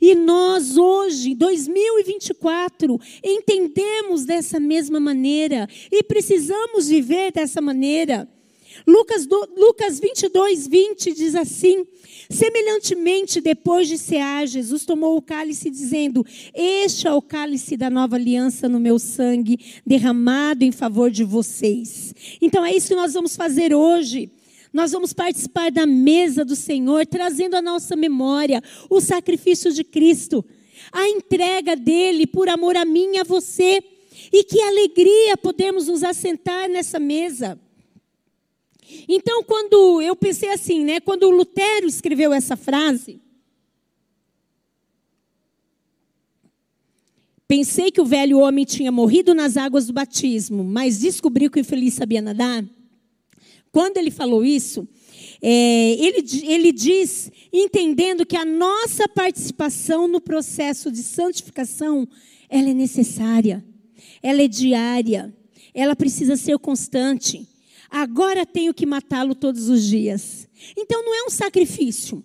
E 0.00 0.14
nós 0.14 0.76
hoje, 0.76 1.34
2024, 1.34 3.00
entendemos 3.22 4.24
dessa 4.24 4.58
mesma 4.58 5.00
maneira 5.00 5.68
e 5.90 6.02
precisamos 6.02 6.88
viver 6.88 7.32
dessa 7.32 7.60
maneira. 7.60 8.28
Lucas, 8.86 9.26
do, 9.26 9.48
Lucas 9.56 10.00
22, 10.00 10.66
20 10.66 11.12
diz 11.12 11.34
assim: 11.34 11.84
Semelhantemente, 12.30 13.40
depois 13.40 13.88
de 13.88 13.98
cear, 13.98 14.46
Jesus 14.46 14.84
tomou 14.84 15.16
o 15.16 15.22
cálice, 15.22 15.70
dizendo: 15.70 16.24
Este 16.54 17.06
é 17.06 17.12
o 17.12 17.22
cálice 17.22 17.76
da 17.76 17.90
nova 17.90 18.16
aliança 18.16 18.68
no 18.68 18.80
meu 18.80 18.98
sangue, 18.98 19.58
derramado 19.86 20.64
em 20.64 20.72
favor 20.72 21.10
de 21.10 21.24
vocês. 21.24 22.14
Então 22.40 22.64
é 22.64 22.74
isso 22.74 22.88
que 22.88 22.94
nós 22.94 23.12
vamos 23.12 23.36
fazer 23.36 23.74
hoje. 23.74 24.30
Nós 24.72 24.92
vamos 24.92 25.12
participar 25.12 25.70
da 25.70 25.86
mesa 25.86 26.44
do 26.44 26.56
Senhor, 26.56 27.06
trazendo 27.06 27.54
à 27.54 27.62
nossa 27.62 27.94
memória 27.94 28.62
o 28.88 29.00
sacrifício 29.00 29.70
de 29.70 29.84
Cristo, 29.84 30.44
a 30.90 31.06
entrega 31.08 31.76
dele 31.76 32.26
por 32.26 32.48
amor 32.48 32.76
a 32.76 32.84
mim 32.84 33.16
e 33.16 33.18
a 33.18 33.24
você. 33.24 33.82
E 34.32 34.44
que 34.44 34.60
alegria 34.60 35.36
podermos 35.36 35.88
nos 35.88 36.02
assentar 36.02 36.68
nessa 36.68 36.98
mesa. 36.98 37.58
Então, 39.08 39.42
quando 39.42 40.00
eu 40.00 40.14
pensei 40.14 40.50
assim, 40.50 40.84
né, 40.84 41.00
quando 41.00 41.30
Lutero 41.30 41.86
escreveu 41.86 42.32
essa 42.32 42.56
frase, 42.56 43.20
pensei 47.48 47.90
que 47.90 48.00
o 48.00 48.06
velho 48.06 48.38
homem 48.38 48.64
tinha 48.64 48.92
morrido 48.92 49.34
nas 49.34 49.56
águas 49.56 49.86
do 49.86 49.92
batismo, 49.92 50.62
mas 50.62 50.98
descobri 50.98 51.50
que 51.50 51.58
o 51.58 51.60
infeliz 51.60 51.94
sabia 51.94 52.22
nadar. 52.22 52.64
Quando 53.72 53.96
ele 53.96 54.10
falou 54.10 54.44
isso, 54.44 54.86
é, 55.40 55.92
ele, 55.94 56.24
ele 56.44 56.72
diz, 56.72 57.32
entendendo 57.52 58.24
que 58.24 58.36
a 58.36 58.44
nossa 58.44 59.08
participação 59.08 60.06
no 60.06 60.20
processo 60.20 60.90
de 60.90 61.02
santificação, 61.02 62.06
ela 62.48 62.68
é 62.68 62.74
necessária, 62.74 63.64
ela 64.22 64.42
é 64.42 64.46
diária, 64.46 65.34
ela 65.74 65.96
precisa 65.96 66.36
ser 66.36 66.56
constante 66.58 67.48
agora 67.92 68.46
tenho 68.46 68.72
que 68.72 68.86
matá-lo 68.86 69.34
todos 69.34 69.68
os 69.68 69.84
dias. 69.84 70.48
Então 70.76 71.04
não 71.04 71.14
é 71.14 71.26
um 71.26 71.30
sacrifício. 71.30 72.24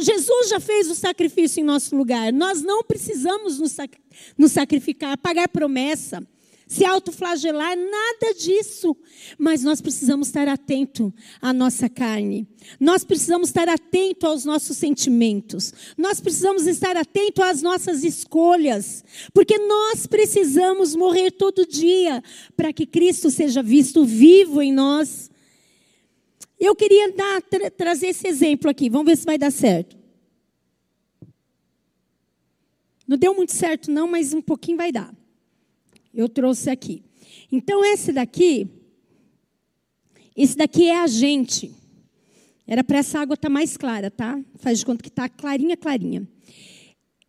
Jesus 0.00 0.48
já 0.48 0.58
fez 0.58 0.90
o 0.90 0.94
sacrifício 0.94 1.60
em 1.60 1.64
nosso 1.64 1.94
lugar. 1.94 2.32
Nós 2.32 2.62
não 2.62 2.82
precisamos 2.82 3.58
nos, 3.58 3.72
sac 3.72 3.96
nos 4.36 4.52
sacrificar, 4.52 5.18
pagar 5.18 5.48
promessa 5.48 6.26
se 6.66 6.84
autoflagelar, 6.84 7.76
nada 7.76 8.34
disso. 8.34 8.96
Mas 9.38 9.62
nós 9.62 9.80
precisamos 9.80 10.28
estar 10.28 10.48
atento 10.48 11.12
à 11.40 11.52
nossa 11.52 11.88
carne. 11.88 12.48
Nós 12.80 13.04
precisamos 13.04 13.48
estar 13.48 13.68
atento 13.68 14.26
aos 14.26 14.44
nossos 14.44 14.76
sentimentos. 14.76 15.72
Nós 15.96 16.20
precisamos 16.20 16.66
estar 16.66 16.96
atento 16.96 17.42
às 17.42 17.60
nossas 17.60 18.02
escolhas, 18.02 19.04
porque 19.32 19.58
nós 19.58 20.06
precisamos 20.06 20.94
morrer 20.94 21.32
todo 21.32 21.66
dia 21.66 22.22
para 22.56 22.72
que 22.72 22.86
Cristo 22.86 23.30
seja 23.30 23.62
visto 23.62 24.04
vivo 24.04 24.62
em 24.62 24.72
nós. 24.72 25.30
Eu 26.58 26.74
queria 26.74 27.12
dar, 27.12 27.42
tra 27.42 27.70
trazer 27.70 28.08
esse 28.08 28.26
exemplo 28.26 28.70
aqui. 28.70 28.88
Vamos 28.88 29.06
ver 29.06 29.16
se 29.16 29.26
vai 29.26 29.36
dar 29.36 29.52
certo. 29.52 29.96
Não 33.06 33.18
deu 33.18 33.34
muito 33.34 33.52
certo 33.52 33.90
não, 33.90 34.08
mas 34.08 34.32
um 34.32 34.40
pouquinho 34.40 34.78
vai 34.78 34.90
dar 34.90 35.14
eu 36.14 36.28
trouxe 36.28 36.70
aqui. 36.70 37.02
Então, 37.50 37.84
esse 37.84 38.12
daqui, 38.12 38.68
esse 40.36 40.56
daqui 40.56 40.88
é 40.88 41.00
a 41.00 41.06
gente. 41.06 41.72
Era 42.66 42.82
para 42.82 42.98
essa 42.98 43.20
água 43.20 43.34
estar 43.34 43.48
tá 43.48 43.52
mais 43.52 43.76
clara, 43.76 44.10
tá? 44.10 44.40
Faz 44.56 44.78
de 44.78 44.86
conta 44.86 45.02
que 45.02 45.08
está 45.08 45.28
clarinha, 45.28 45.76
clarinha. 45.76 46.26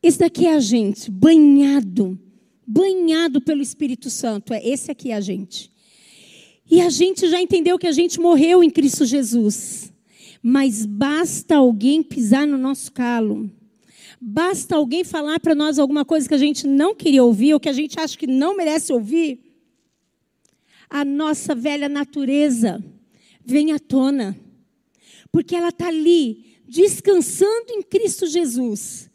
Esse 0.01 0.19
daqui 0.19 0.45
é 0.45 0.53
a 0.53 0.59
gente, 0.59 1.09
banhado, 1.09 2.19
banhado 2.65 3.41
pelo 3.41 3.61
Espírito 3.61 4.09
Santo. 4.09 4.53
É 4.53 4.65
esse 4.65 4.91
aqui 4.91 5.11
é 5.11 5.15
a 5.15 5.21
gente. 5.21 5.71
E 6.69 6.81
a 6.81 6.89
gente 6.89 7.27
já 7.29 7.41
entendeu 7.41 7.77
que 7.77 7.87
a 7.87 7.91
gente 7.91 8.19
morreu 8.19 8.63
em 8.63 8.69
Cristo 8.69 9.05
Jesus. 9.05 9.91
Mas 10.41 10.85
basta 10.85 11.55
alguém 11.55 12.03
pisar 12.03 12.45
no 12.45 12.57
nosso 12.57 12.91
calo 12.91 13.49
Basta 14.19 14.75
alguém 14.75 15.03
falar 15.03 15.39
para 15.39 15.55
nós 15.55 15.77
alguma 15.77 16.05
coisa 16.05 16.27
que 16.27 16.33
a 16.33 16.39
gente 16.39 16.65
não 16.65 16.95
queria 16.95 17.23
ouvir 17.23 17.53
ou 17.53 17.59
que 17.59 17.69
a 17.69 17.73
gente 17.73 17.99
acha 17.99 18.17
que 18.17 18.27
não 18.27 18.55
merece 18.55 18.93
ouvir. 18.93 19.39
A 20.89 21.03
nossa 21.03 21.53
velha 21.53 21.89
natureza 21.89 22.83
vem 23.43 23.71
à 23.71 23.79
tona, 23.79 24.37
porque 25.31 25.55
ela 25.55 25.69
está 25.69 25.87
ali, 25.87 26.59
descansando 26.67 27.71
em 27.71 27.81
Cristo 27.81 28.25
Jesus. 28.27 29.09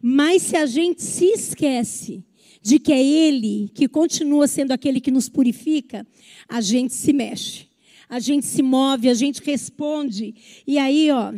Mas 0.00 0.42
se 0.42 0.56
a 0.56 0.66
gente 0.66 1.02
se 1.02 1.26
esquece 1.26 2.24
de 2.62 2.78
que 2.78 2.92
é 2.92 3.02
Ele 3.02 3.70
que 3.74 3.88
continua 3.88 4.48
sendo 4.48 4.72
aquele 4.72 5.00
que 5.00 5.10
nos 5.10 5.28
purifica, 5.28 6.06
a 6.48 6.60
gente 6.60 6.94
se 6.94 7.12
mexe, 7.12 7.66
a 8.08 8.18
gente 8.18 8.46
se 8.46 8.62
move, 8.62 9.08
a 9.08 9.14
gente 9.14 9.42
responde. 9.42 10.34
E 10.66 10.78
aí, 10.78 11.10
ó, 11.10 11.34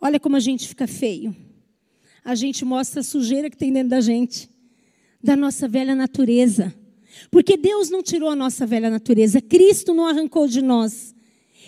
olha 0.00 0.18
como 0.18 0.36
a 0.36 0.40
gente 0.40 0.66
fica 0.66 0.86
feio 0.86 1.43
a 2.24 2.34
gente 2.34 2.64
mostra 2.64 3.00
a 3.00 3.04
sujeira 3.04 3.50
que 3.50 3.56
tem 3.56 3.70
dentro 3.70 3.90
da 3.90 4.00
gente, 4.00 4.48
da 5.22 5.36
nossa 5.36 5.68
velha 5.68 5.94
natureza. 5.94 6.74
Porque 7.30 7.56
Deus 7.56 7.90
não 7.90 8.02
tirou 8.02 8.30
a 8.30 8.36
nossa 8.36 8.66
velha 8.66 8.88
natureza, 8.88 9.40
Cristo 9.40 9.92
não 9.92 10.06
arrancou 10.06 10.48
de 10.48 10.62
nós. 10.62 11.14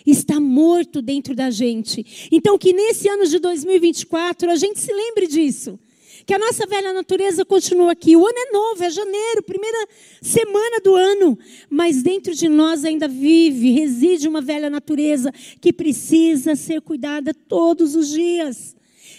Está 0.06 0.40
morto 0.40 1.02
dentro 1.02 1.34
da 1.34 1.50
gente. 1.50 2.28
Então, 2.30 2.56
que 2.56 2.72
nesse 2.72 3.08
ano 3.08 3.26
de 3.26 3.38
2024 3.38 4.50
a 4.50 4.56
gente 4.56 4.78
se 4.78 4.92
lembre 4.92 5.26
disso. 5.26 5.78
Que 6.24 6.32
a 6.32 6.38
nossa 6.38 6.66
velha 6.66 6.92
natureza 6.92 7.44
continua 7.44 7.92
aqui. 7.92 8.16
O 8.16 8.24
ano 8.24 8.38
é 8.38 8.52
novo, 8.52 8.84
é 8.84 8.90
janeiro, 8.90 9.42
primeira 9.42 9.88
semana 10.22 10.80
do 10.80 10.94
ano. 10.94 11.38
Mas 11.68 12.02
dentro 12.02 12.34
de 12.34 12.48
nós 12.48 12.84
ainda 12.84 13.08
vive, 13.08 13.72
reside 13.72 14.28
uma 14.28 14.40
velha 14.40 14.70
natureza 14.70 15.32
que 15.60 15.72
precisa 15.72 16.54
ser 16.54 16.80
cuidada 16.80 17.34
todos 17.34 17.96
os 17.96 18.08
dias 18.08 18.75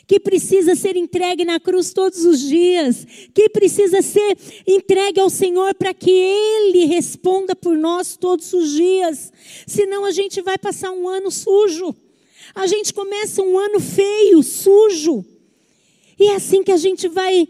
que 0.08 0.22
precisa 0.22 0.74
ser 0.74 0.96
entregue 0.96 1.44
na 1.44 1.60
cruz 1.60 1.92
todos 1.92 2.24
os 2.24 2.40
dias, 2.40 3.06
que 3.34 3.50
precisa 3.50 4.02
ser 4.02 4.38
entregue 4.66 5.20
ao 5.20 5.30
Senhor 5.30 5.76
para 5.76 5.94
que 5.94 6.10
Ele 6.10 6.86
responda 6.86 7.54
por 7.54 7.78
nós 7.78 8.16
todos 8.16 8.54
os 8.54 8.72
dias. 8.72 9.34
Senão 9.68 10.06
a 10.06 10.12
gente 10.12 10.42
vai 10.42 10.58
passar 10.58 10.92
um 10.92 11.10
ano 11.10 11.30
sujo. 11.30 11.94
A 12.56 12.66
gente 12.66 12.94
começa 12.94 13.42
um 13.42 13.60
ano 13.60 13.82
feio, 13.82 14.42
sujo. 14.42 15.26
E 16.18 16.30
é 16.30 16.36
assim 16.36 16.64
que 16.64 16.72
a 16.72 16.78
gente 16.78 17.10
vai 17.10 17.46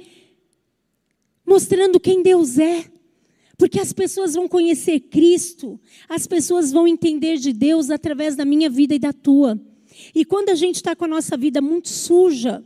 mostrando 1.46 2.00
quem 2.00 2.24
Deus 2.24 2.58
é. 2.58 2.86
Porque 3.56 3.80
as 3.80 3.94
pessoas 3.94 4.34
vão 4.34 4.48
conhecer 4.48 5.00
Cristo, 5.00 5.80
as 6.10 6.28
pessoas 6.28 6.72
vão 6.72 6.88
entender 6.88 7.38
de 7.38 7.54
Deus 7.54 7.90
através 7.90 8.36
da 8.36 8.46
minha 8.46 8.70
vida 8.70 8.96
e 8.96 9.00
da 9.00 9.14
tua. 9.14 9.60
E 10.14 10.26
quando 10.26 10.50
a 10.50 10.56
gente 10.56 10.76
está 10.76 10.96
com 10.96 11.06
a 11.06 11.08
nossa 11.08 11.38
vida 11.38 11.62
muito 11.62 11.90
suja, 11.90 12.64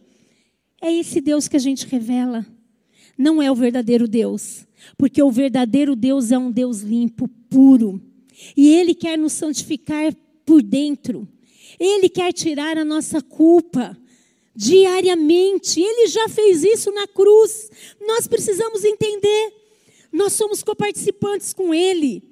é 0.82 0.94
esse 0.94 1.22
Deus 1.22 1.48
que 1.48 1.56
a 1.56 1.60
gente 1.60 1.86
revela. 1.86 2.46
Não 3.18 3.42
é 3.42 3.52
o 3.52 3.56
verdadeiro 3.56 4.08
Deus. 4.08 4.66
Porque 4.98 5.22
o 5.22 5.32
verdadeiro 5.32 5.96
Deus 5.96 6.32
é 6.32 6.38
um 6.38 6.52
Deus 6.52 6.82
limpo, 6.82 7.28
puro. 7.50 8.02
E 8.58 8.74
Ele 8.74 8.96
quer 8.96 9.18
nos 9.18 9.34
santificar 9.34 10.14
por 10.46 10.62
dentro. 10.62 11.28
Ele 11.80 12.10
quer 12.10 12.34
tirar 12.34 12.78
a 12.78 12.86
nossa 12.86 13.22
culpa 13.22 13.98
diariamente. 14.56 15.80
Ele 15.80 16.08
já 16.08 16.28
fez 16.28 16.64
isso 16.64 16.92
na 16.92 17.08
cruz. 17.08 17.70
Nós 18.06 18.28
precisamos 18.28 18.84
entender. 18.84 19.54
Nós 20.12 20.34
somos 20.34 20.64
coparticipantes 20.64 21.54
com 21.54 21.74
Ele. 21.74 22.24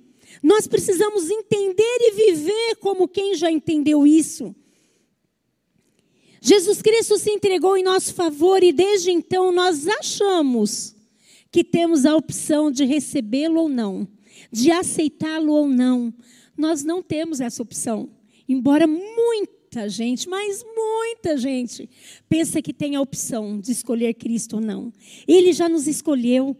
Nós 0.41 0.67
precisamos 0.67 1.29
entender 1.29 1.97
e 2.01 2.11
viver 2.11 2.75
como 2.77 3.07
quem 3.07 3.35
já 3.35 3.51
entendeu 3.51 4.05
isso. 4.05 4.55
Jesus 6.41 6.81
Cristo 6.81 7.17
se 7.17 7.29
entregou 7.31 7.75
em 7.75 7.83
nosso 7.83 8.13
favor 8.13 8.63
e 8.63 8.71
desde 8.71 9.11
então 9.11 9.51
nós 9.51 9.87
achamos 9.87 10.95
que 11.51 11.63
temos 11.63 12.05
a 12.05 12.15
opção 12.15 12.71
de 12.71 12.85
recebê-lo 12.85 13.61
ou 13.61 13.69
não, 13.69 14.07
de 14.51 14.71
aceitá-lo 14.71 15.51
ou 15.51 15.67
não. 15.67 16.13
Nós 16.57 16.83
não 16.83 17.01
temos 17.01 17.39
essa 17.39 17.61
opção. 17.61 18.09
Embora 18.47 18.87
muita 18.87 19.87
gente, 19.89 20.27
mas 20.27 20.63
muita 20.75 21.37
gente, 21.37 21.89
pensa 22.27 22.61
que 22.61 22.73
tem 22.73 22.95
a 22.95 23.01
opção 23.01 23.59
de 23.59 23.71
escolher 23.71 24.13
Cristo 24.13 24.55
ou 24.57 24.61
não. 24.61 24.93
Ele 25.27 25.53
já 25.53 25.67
nos 25.69 25.87
escolheu. 25.87 26.55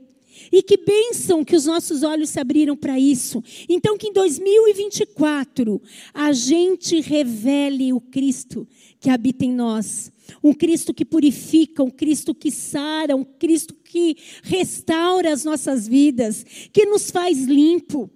E 0.52 0.62
que 0.62 0.78
bênção 0.78 1.44
que 1.44 1.56
os 1.56 1.66
nossos 1.66 2.04
olhos 2.04 2.30
se 2.30 2.40
abriram 2.40 2.76
para 2.76 3.00
isso. 3.00 3.44
Então, 3.68 3.98
que 3.98 4.08
em 4.08 4.14
2024 4.14 5.82
a 6.14 6.32
gente 6.34 7.00
revele 7.02 7.94
o 7.94 8.00
Cristo 8.00 8.68
que 9.00 9.10
habita 9.10 9.46
em 9.46 9.54
nós. 9.54 10.12
Um 10.44 10.54
Cristo 10.54 10.94
que 10.94 11.06
purifica, 11.06 11.84
um 11.84 11.90
Cristo 11.90 12.36
que 12.36 12.52
sara, 12.52 13.16
um 13.16 13.24
Cristo 13.24 13.74
que 13.74 14.18
restaura 14.44 15.34
as 15.34 15.44
nossas 15.44 15.88
vidas, 15.88 16.46
que 16.72 16.86
nos 16.86 17.10
faz 17.10 17.46
limpo. 17.46 18.10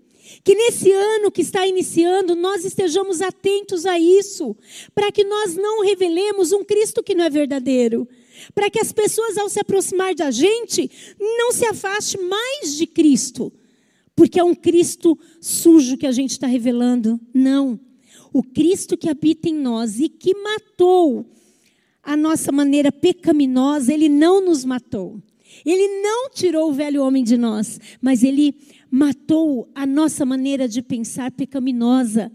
Que 0.44 0.56
nesse 0.56 0.92
ano 0.92 1.32
que 1.32 1.42
está 1.42 1.68
iniciando, 1.68 2.36
nós 2.36 2.64
estejamos 2.64 3.22
atentos 3.22 3.86
a 3.86 4.00
isso, 4.00 4.56
para 4.96 5.12
que 5.12 5.24
nós 5.24 5.56
não 5.56 5.84
revelemos 5.84 6.52
um 6.52 6.64
Cristo 6.64 7.04
que 7.04 7.16
não 7.16 7.26
é 7.26 7.30
verdadeiro 7.30 8.08
para 8.54 8.70
que 8.70 8.80
as 8.80 8.92
pessoas, 8.92 9.38
ao 9.38 9.50
se 9.50 9.60
aproximar 9.60 10.16
da 10.16 10.32
gente, 10.32 10.90
não 11.20 11.52
se 11.52 11.66
afaste 11.66 12.18
mais 12.18 12.76
de 12.76 12.86
Cristo, 12.86 13.52
porque 14.16 14.40
é 14.40 14.44
um 14.44 14.56
Cristo 14.56 15.18
sujo 15.40 15.98
que 15.98 16.08
a 16.08 16.12
gente 16.12 16.32
está 16.32 16.48
revelando. 16.48 17.20
Não. 17.34 17.80
O 18.32 18.44
Cristo 18.44 18.98
que 18.98 19.10
habita 19.10 19.50
em 19.50 19.56
nós 19.56 20.00
e 20.00 20.10
que 20.10 20.36
matou 20.36 21.26
a 22.02 22.18
nossa 22.18 22.52
maneira 22.52 22.92
pecaminosa, 22.92 23.94
ele 23.94 24.10
não 24.10 24.44
nos 24.44 24.66
matou. 24.66 25.22
Ele 25.66 26.02
não 26.02 26.30
tirou 26.32 26.70
o 26.70 26.74
velho 26.74 27.04
homem 27.04 27.24
de 27.24 27.38
nós, 27.38 27.80
mas 28.02 28.24
ele 28.24 28.56
matou 28.96 29.68
a 29.74 29.88
nossa 29.88 30.24
maneira 30.24 30.68
de 30.68 30.80
pensar 30.80 31.32
pecaminosa. 31.32 32.32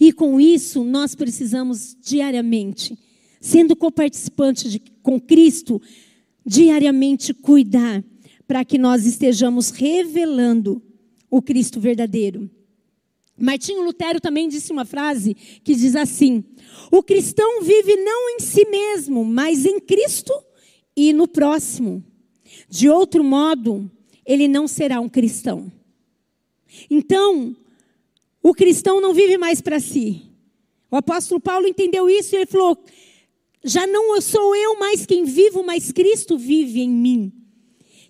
E 0.00 0.12
com 0.12 0.40
isso, 0.40 0.82
nós 0.82 1.14
precisamos 1.14 1.96
diariamente 2.02 2.98
sendo 3.40 3.76
coparticipante 3.76 4.68
de, 4.68 4.82
com 5.00 5.20
Cristo, 5.20 5.80
diariamente 6.44 7.32
cuidar 7.32 8.02
para 8.48 8.64
que 8.64 8.78
nós 8.78 9.06
estejamos 9.06 9.70
revelando 9.70 10.82
o 11.30 11.40
Cristo 11.40 11.78
verdadeiro. 11.78 12.50
Martinho 13.38 13.84
Lutero 13.84 14.20
também 14.20 14.48
disse 14.48 14.72
uma 14.72 14.84
frase 14.84 15.34
que 15.62 15.74
diz 15.74 15.94
assim: 15.94 16.42
O 16.90 17.00
cristão 17.00 17.62
vive 17.62 17.94
não 17.96 18.30
em 18.30 18.40
si 18.40 18.64
mesmo, 18.64 19.24
mas 19.24 19.64
em 19.64 19.78
Cristo 19.78 20.32
e 20.96 21.12
no 21.12 21.28
próximo. 21.28 22.02
De 22.68 22.88
outro 22.88 23.22
modo, 23.22 23.88
ele 24.26 24.48
não 24.48 24.66
será 24.66 25.00
um 25.00 25.08
cristão. 25.08 25.70
Então, 26.90 27.56
o 28.42 28.52
cristão 28.52 29.00
não 29.00 29.14
vive 29.14 29.38
mais 29.38 29.60
para 29.60 29.80
si. 29.80 30.22
O 30.90 30.96
apóstolo 30.96 31.40
Paulo 31.40 31.66
entendeu 31.66 32.08
isso 32.08 32.34
e 32.34 32.38
ele 32.38 32.46
falou: 32.46 32.78
já 33.64 33.86
não 33.86 34.20
sou 34.20 34.54
eu 34.56 34.78
mais 34.78 35.06
quem 35.06 35.24
vivo, 35.24 35.62
mas 35.62 35.92
Cristo 35.92 36.36
vive 36.36 36.80
em 36.80 36.90
mim. 36.90 37.32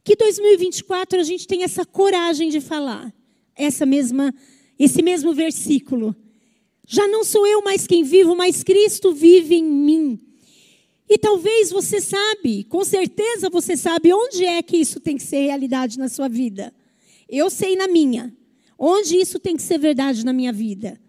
Que 0.03 0.17
2024 0.17 1.21
a 1.21 1.23
gente 1.23 1.47
tenha 1.47 1.65
essa 1.65 1.85
coragem 1.85 2.49
de 2.49 2.61
falar 2.61 3.13
essa 3.55 3.85
mesma 3.85 4.35
esse 4.79 5.03
mesmo 5.03 5.33
versículo. 5.33 6.17
Já 6.87 7.07
não 7.07 7.23
sou 7.23 7.47
eu 7.47 7.63
mais 7.63 7.87
quem 7.87 8.03
vivo, 8.03 8.35
mas 8.35 8.65
Cristo 8.65 9.13
vive 9.13 9.55
em 9.55 9.65
mim. 9.65 10.19
E 11.09 11.17
talvez 11.19 11.71
você 11.71 12.01
sabe, 12.01 12.65
com 12.65 12.85
certeza 12.85 13.49
você 13.49 13.77
sabe 13.77 14.13
onde 14.13 14.45
é 14.45 14.63
que 14.63 14.77
isso 14.77 14.99
tem 14.99 15.17
que 15.17 15.23
ser 15.23 15.43
realidade 15.47 15.99
na 15.99 16.09
sua 16.09 16.29
vida. 16.29 16.75
Eu 17.29 17.49
sei 17.49 17.77
na 17.77 17.87
minha. 17.87 18.35
Onde 18.85 19.17
isso 19.17 19.39
tem 19.39 19.55
que 19.55 19.63
ser 19.63 19.79
verdade 19.79 20.25
na 20.25 20.33
minha 20.33 20.53
vida. 20.53 21.01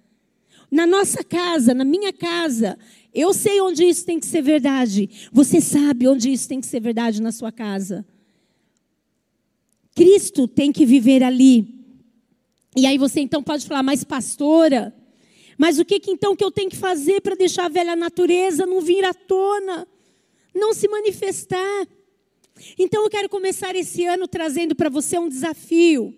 Na 0.70 0.86
nossa 0.86 1.24
casa, 1.24 1.74
na 1.74 1.84
minha 1.84 2.14
casa, 2.14 2.78
eu 3.12 3.34
sei 3.34 3.60
onde 3.62 3.84
isso 3.84 4.06
tem 4.06 4.20
que 4.20 4.28
ser 4.28 4.44
verdade. 4.44 5.10
Você 5.32 5.60
sabe 5.60 6.08
onde 6.08 6.32
isso 6.32 6.48
tem 6.48 6.62
que 6.62 6.68
ser 6.68 6.80
verdade 6.80 7.20
na 7.20 7.32
sua 7.32 7.52
casa. 7.52 8.06
Cristo 9.96 10.48
tem 10.48 10.72
que 10.72 10.86
viver 10.86 11.24
ali. 11.24 11.68
E 12.78 12.86
aí 12.86 13.00
você 13.00 13.22
então 13.22 13.42
pode 13.42 13.66
falar, 13.66 13.82
mas 13.82 14.04
pastora, 14.04 14.96
mas 15.58 15.80
o 15.80 15.86
que, 15.86 16.00
que 16.00 16.12
então 16.12 16.36
que 16.36 16.44
eu 16.44 16.52
tenho 16.52 16.70
que 16.70 16.78
fazer 16.78 17.22
para 17.22 17.34
deixar 17.34 17.66
a 17.66 17.70
velha 17.70 17.96
natureza 17.96 18.68
não 18.68 18.82
vir 18.82 19.04
à 19.04 19.16
tona, 19.16 19.88
não 20.54 20.76
se 20.76 20.88
manifestar? 20.88 21.88
Então 22.78 23.04
eu 23.04 23.10
quero 23.10 23.28
começar 23.30 23.76
esse 23.76 24.06
ano 24.06 24.28
trazendo 24.28 24.76
para 24.76 24.90
você 24.90 25.18
um 25.18 25.28
desafio 25.28 26.16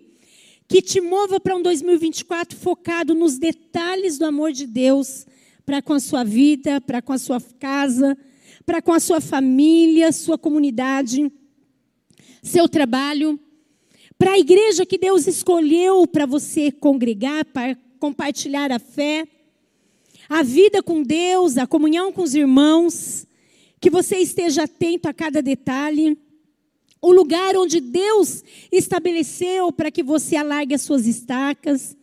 que 0.68 0.82
te 0.82 1.00
mova 1.00 1.38
para 1.38 1.56
um 1.56 1.62
2024 1.62 2.58
focado 2.58 3.14
nos 3.14 3.38
detalhes 3.38 4.18
do 4.18 4.26
amor 4.26 4.52
de 4.52 4.66
Deus 4.66 5.26
para 5.64 5.82
com 5.82 5.92
a 5.92 6.00
sua 6.00 6.24
vida, 6.24 6.80
para 6.80 7.02
com 7.02 7.12
a 7.12 7.18
sua 7.18 7.40
casa, 7.58 8.16
para 8.64 8.80
com 8.80 8.92
a 8.92 9.00
sua 9.00 9.20
família, 9.20 10.12
sua 10.12 10.38
comunidade, 10.38 11.30
seu 12.42 12.68
trabalho, 12.68 13.38
para 14.18 14.32
a 14.32 14.38
igreja 14.38 14.86
que 14.86 14.96
Deus 14.96 15.26
escolheu 15.26 16.06
para 16.06 16.24
você 16.24 16.70
congregar, 16.70 17.44
para 17.46 17.76
compartilhar 17.98 18.72
a 18.72 18.78
fé, 18.78 19.26
a 20.28 20.42
vida 20.42 20.82
com 20.82 21.02
Deus, 21.02 21.56
a 21.56 21.66
comunhão 21.66 22.12
com 22.12 22.22
os 22.22 22.34
irmãos, 22.34 23.26
que 23.80 23.90
você 23.90 24.18
esteja 24.18 24.64
atento 24.64 25.08
a 25.08 25.14
cada 25.14 25.42
detalhe. 25.42 26.18
O 27.06 27.12
lugar 27.12 27.56
onde 27.56 27.78
Deus 27.78 28.42
estabeleceu 28.72 29.70
para 29.70 29.92
que 29.92 30.02
você 30.02 30.34
alargue 30.34 30.74
as 30.74 30.82
suas 30.82 31.06
estacas, 31.06 31.96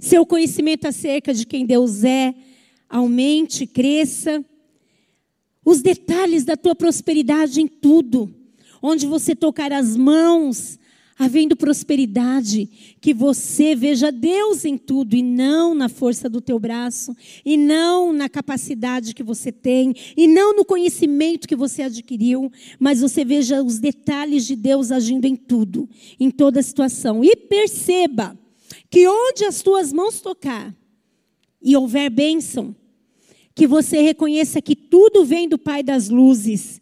seu 0.00 0.26
conhecimento 0.26 0.84
acerca 0.88 1.32
de 1.32 1.46
quem 1.46 1.64
Deus 1.64 2.02
é, 2.02 2.34
aumente, 2.90 3.68
cresça. 3.68 4.44
Os 5.64 5.80
detalhes 5.80 6.44
da 6.44 6.56
tua 6.56 6.74
prosperidade 6.74 7.60
em 7.60 7.68
tudo. 7.68 8.34
Onde 8.82 9.06
você 9.06 9.32
tocar 9.32 9.72
as 9.72 9.96
mãos, 9.96 10.76
havendo 11.18 11.56
prosperidade, 11.56 12.96
que 13.00 13.12
você 13.12 13.74
veja 13.74 14.12
Deus 14.12 14.64
em 14.64 14.78
tudo 14.78 15.16
e 15.16 15.22
não 15.22 15.74
na 15.74 15.88
força 15.88 16.28
do 16.28 16.40
teu 16.40 16.58
braço, 16.60 17.14
e 17.44 17.56
não 17.56 18.12
na 18.12 18.28
capacidade 18.28 19.14
que 19.14 19.22
você 19.22 19.50
tem, 19.50 19.94
e 20.16 20.28
não 20.28 20.54
no 20.54 20.64
conhecimento 20.64 21.48
que 21.48 21.56
você 21.56 21.82
adquiriu, 21.82 22.52
mas 22.78 23.00
você 23.00 23.24
veja 23.24 23.62
os 23.62 23.78
detalhes 23.78 24.46
de 24.46 24.54
Deus 24.54 24.92
agindo 24.92 25.24
em 25.24 25.34
tudo, 25.34 25.88
em 26.20 26.30
toda 26.30 26.62
situação. 26.62 27.24
E 27.24 27.34
perceba 27.34 28.38
que 28.88 29.08
onde 29.08 29.44
as 29.44 29.60
tuas 29.60 29.92
mãos 29.92 30.20
tocar, 30.20 30.74
e 31.60 31.76
houver 31.76 32.08
bênção, 32.08 32.74
que 33.52 33.66
você 33.66 34.00
reconheça 34.00 34.62
que 34.62 34.76
tudo 34.76 35.24
vem 35.24 35.48
do 35.48 35.58
Pai 35.58 35.82
das 35.82 36.08
luzes, 36.08 36.80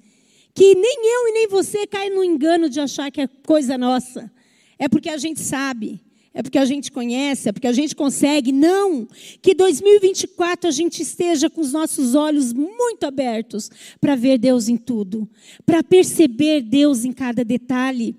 que 0.57 0.75
nem 0.75 0.97
eu 1.05 1.29
e 1.29 1.33
nem 1.33 1.49
você 1.49 1.87
cai 1.87 2.09
no 2.09 2.25
engano 2.25 2.71
de 2.71 2.81
achar 2.81 3.11
que 3.11 3.21
é 3.21 3.29
coisa 3.47 3.77
nossa. 3.77 4.33
É 4.79 4.89
porque 4.89 5.11
a 5.11 5.19
gente 5.19 5.39
sabe, 5.39 6.01
é 6.33 6.43
porque 6.43 6.57
a 6.57 6.65
gente 6.65 6.91
conhece, 6.91 7.51
é 7.51 7.53
porque 7.53 7.67
a 7.67 7.73
gente 7.73 7.95
consegue. 7.95 8.53
Não! 8.53 9.07
Que 9.43 9.55
2024 9.55 10.67
a 10.67 10.71
gente 10.71 11.03
esteja 11.03 11.51
com 11.51 11.61
os 11.61 11.75
nossos 11.75 12.15
olhos 12.15 12.55
muito 12.55 13.05
abertos 13.05 13.71
para 14.01 14.17
ver 14.17 14.39
Deus 14.39 14.67
em 14.67 14.79
tudo, 14.79 15.29
para 15.67 15.83
perceber 15.83 16.63
Deus 16.63 17.05
em 17.05 17.13
cada 17.13 17.45
detalhe, 17.45 18.17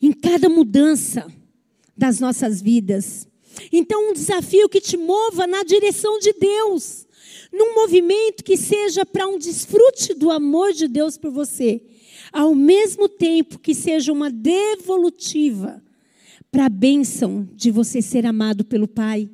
em 0.00 0.12
cada 0.12 0.48
mudança 0.48 1.26
das 1.96 2.20
nossas 2.20 2.62
vidas. 2.62 3.26
Então, 3.72 4.10
um 4.10 4.12
desafio 4.12 4.68
que 4.68 4.80
te 4.80 4.96
mova 4.96 5.48
na 5.48 5.64
direção 5.64 6.20
de 6.20 6.32
Deus, 6.32 7.07
num 7.52 7.74
movimento 7.74 8.44
que 8.44 8.56
seja 8.56 9.04
para 9.04 9.26
um 9.26 9.38
desfrute 9.38 10.14
do 10.14 10.30
amor 10.30 10.72
de 10.72 10.86
Deus 10.86 11.16
por 11.16 11.30
você, 11.30 11.80
ao 12.32 12.54
mesmo 12.54 13.08
tempo 13.08 13.58
que 13.58 13.74
seja 13.74 14.12
uma 14.12 14.30
devolutiva 14.30 15.82
para 16.50 16.66
a 16.66 16.70
bênção 16.70 17.48
de 17.54 17.70
você 17.70 18.00
ser 18.00 18.26
amado 18.26 18.64
pelo 18.64 18.88
Pai. 18.88 19.28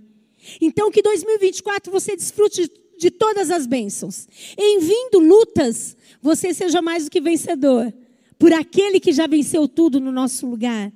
Então, 0.60 0.90
que 0.90 1.02
2024 1.02 1.90
você 1.90 2.16
desfrute 2.16 2.70
de 2.98 3.10
todas 3.10 3.50
as 3.50 3.66
bênçãos. 3.66 4.28
Em 4.56 4.78
vindo 4.78 5.18
lutas, 5.18 5.96
você 6.22 6.54
seja 6.54 6.80
mais 6.80 7.04
do 7.04 7.10
que 7.10 7.20
vencedor, 7.20 7.92
por 8.38 8.52
aquele 8.52 9.00
que 9.00 9.12
já 9.12 9.26
venceu 9.26 9.68
tudo 9.68 10.00
no 10.00 10.12
nosso 10.12 10.46
lugar. 10.46 10.92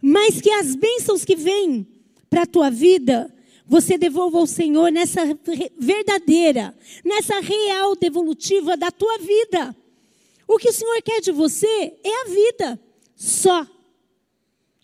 Mas 0.00 0.40
que 0.40 0.50
as 0.50 0.74
bênçãos 0.74 1.24
que 1.24 1.36
vêm 1.36 1.86
para 2.28 2.42
a 2.42 2.46
tua 2.46 2.70
vida, 2.70 3.32
você 3.66 3.96
devolva 3.96 4.38
ao 4.38 4.46
Senhor 4.46 4.90
nessa 4.90 5.20
verdadeira, 5.78 6.74
nessa 7.04 7.40
real 7.40 7.96
devolutiva 7.96 8.76
da 8.76 8.90
tua 8.90 9.18
vida. 9.18 9.74
O 10.46 10.58
que 10.58 10.68
o 10.68 10.72
Senhor 10.72 11.00
quer 11.02 11.20
de 11.20 11.32
você 11.32 11.94
é 12.04 12.22
a 12.22 12.28
vida, 12.28 12.80
só. 13.14 13.66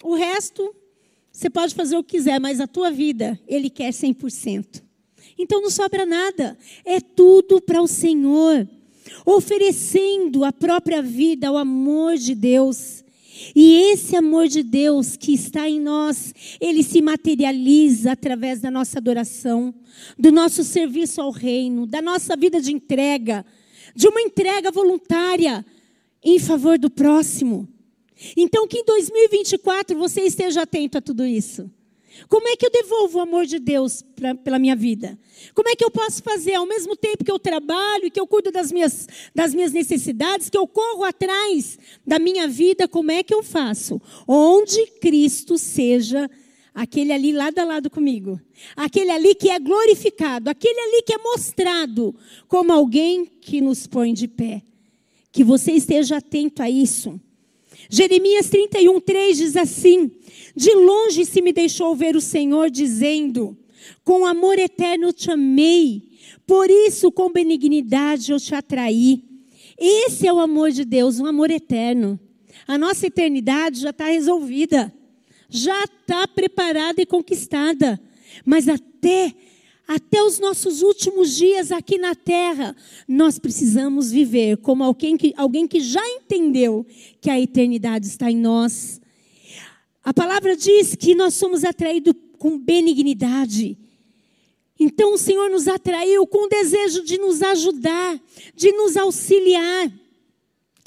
O 0.02 0.14
resto, 0.14 0.74
você 1.32 1.50
pode 1.50 1.74
fazer 1.74 1.96
o 1.96 2.04
que 2.04 2.16
quiser, 2.16 2.40
mas 2.40 2.60
a 2.60 2.66
tua 2.66 2.90
vida, 2.90 3.38
Ele 3.46 3.68
quer 3.68 3.90
100%. 3.90 4.82
Então 5.38 5.60
não 5.60 5.70
sobra 5.70 6.04
nada, 6.04 6.58
é 6.84 7.00
tudo 7.00 7.60
para 7.60 7.80
o 7.80 7.86
Senhor, 7.86 8.68
oferecendo 9.24 10.44
a 10.44 10.52
própria 10.52 11.02
vida 11.02 11.48
ao 11.48 11.56
amor 11.56 12.16
de 12.16 12.34
Deus. 12.34 13.04
E 13.54 13.92
esse 13.92 14.16
amor 14.16 14.48
de 14.48 14.62
Deus 14.62 15.16
que 15.16 15.32
está 15.32 15.68
em 15.68 15.80
nós, 15.80 16.34
ele 16.60 16.82
se 16.82 17.00
materializa 17.00 18.12
através 18.12 18.60
da 18.60 18.70
nossa 18.70 18.98
adoração, 18.98 19.74
do 20.18 20.32
nosso 20.32 20.64
serviço 20.64 21.20
ao 21.20 21.30
reino, 21.30 21.86
da 21.86 22.02
nossa 22.02 22.36
vida 22.36 22.60
de 22.60 22.72
entrega, 22.72 23.44
de 23.94 24.08
uma 24.08 24.20
entrega 24.20 24.70
voluntária 24.70 25.64
em 26.22 26.38
favor 26.38 26.78
do 26.78 26.90
próximo. 26.90 27.68
Então, 28.36 28.66
que 28.66 28.78
em 28.78 28.84
2024 28.84 29.96
você 29.96 30.22
esteja 30.22 30.62
atento 30.62 30.98
a 30.98 31.00
tudo 31.00 31.24
isso. 31.24 31.70
Como 32.28 32.48
é 32.48 32.56
que 32.56 32.66
eu 32.66 32.70
devolvo 32.70 33.18
o 33.18 33.20
amor 33.22 33.46
de 33.46 33.58
Deus 33.58 34.02
pra, 34.14 34.34
pela 34.34 34.58
minha 34.58 34.74
vida? 34.74 35.18
Como 35.54 35.68
é 35.68 35.76
que 35.76 35.84
eu 35.84 35.90
posso 35.90 36.22
fazer 36.22 36.54
ao 36.54 36.66
mesmo 36.66 36.96
tempo 36.96 37.24
que 37.24 37.30
eu 37.30 37.38
trabalho 37.38 38.06
e 38.06 38.10
que 38.10 38.18
eu 38.18 38.26
cuido 38.26 38.50
das 38.50 38.72
minhas, 38.72 39.06
das 39.34 39.54
minhas 39.54 39.72
necessidades, 39.72 40.48
que 40.48 40.58
eu 40.58 40.66
corro 40.66 41.04
atrás 41.04 41.78
da 42.06 42.18
minha 42.18 42.48
vida? 42.48 42.88
Como 42.88 43.10
é 43.10 43.22
que 43.22 43.34
eu 43.34 43.42
faço? 43.42 44.00
Onde 44.26 44.84
Cristo 45.00 45.56
seja 45.58 46.28
aquele 46.74 47.12
ali 47.12 47.32
lado 47.32 47.58
a 47.58 47.64
lado 47.64 47.90
comigo, 47.90 48.40
aquele 48.76 49.10
ali 49.10 49.34
que 49.34 49.50
é 49.50 49.58
glorificado, 49.58 50.48
aquele 50.48 50.78
ali 50.78 51.02
que 51.02 51.12
é 51.12 51.18
mostrado 51.18 52.14
como 52.46 52.72
alguém 52.72 53.26
que 53.26 53.60
nos 53.60 53.86
põe 53.86 54.12
de 54.14 54.28
pé. 54.28 54.62
Que 55.32 55.42
você 55.42 55.72
esteja 55.72 56.16
atento 56.16 56.62
a 56.62 56.70
isso. 56.70 57.20
Jeremias 57.90 58.48
31, 58.48 59.00
3 59.00 59.36
diz 59.36 59.56
assim: 59.56 60.10
De 60.54 60.74
longe 60.74 61.24
se 61.24 61.40
me 61.40 61.52
deixou 61.52 61.94
ver 61.94 62.16
o 62.16 62.20
Senhor, 62.20 62.70
dizendo: 62.70 63.56
Com 64.04 64.26
amor 64.26 64.58
eterno 64.58 65.12
te 65.12 65.30
amei, 65.30 66.02
por 66.46 66.70
isso 66.70 67.12
com 67.12 67.32
benignidade 67.32 68.32
eu 68.32 68.40
te 68.40 68.54
atraí. 68.54 69.24
Esse 69.78 70.26
é 70.26 70.32
o 70.32 70.40
amor 70.40 70.70
de 70.72 70.84
Deus, 70.84 71.20
um 71.20 71.26
amor 71.26 71.50
eterno. 71.50 72.18
A 72.66 72.76
nossa 72.76 73.06
eternidade 73.06 73.80
já 73.80 73.90
está 73.90 74.06
resolvida, 74.06 74.92
já 75.48 75.84
está 75.84 76.26
preparada 76.26 77.00
e 77.00 77.06
conquistada. 77.06 78.00
Mas 78.44 78.68
até 78.68 79.34
até 79.88 80.22
os 80.22 80.38
nossos 80.38 80.82
últimos 80.82 81.34
dias 81.34 81.72
aqui 81.72 81.96
na 81.96 82.14
terra, 82.14 82.76
nós 83.08 83.38
precisamos 83.38 84.10
viver 84.10 84.58
como 84.58 84.84
alguém 84.84 85.16
que, 85.16 85.32
alguém 85.34 85.66
que 85.66 85.80
já 85.80 86.06
entendeu 86.06 86.84
que 87.22 87.30
a 87.30 87.40
eternidade 87.40 88.06
está 88.06 88.30
em 88.30 88.36
nós. 88.36 89.00
A 90.04 90.12
palavra 90.12 90.54
diz 90.54 90.94
que 90.94 91.14
nós 91.14 91.32
somos 91.32 91.64
atraídos 91.64 92.12
com 92.38 92.58
benignidade. 92.58 93.78
Então 94.78 95.14
o 95.14 95.18
Senhor 95.18 95.48
nos 95.48 95.66
atraiu 95.66 96.26
com 96.26 96.44
o 96.44 96.48
desejo 96.50 97.02
de 97.02 97.16
nos 97.16 97.40
ajudar, 97.40 98.20
de 98.54 98.70
nos 98.72 98.94
auxiliar. 98.94 99.90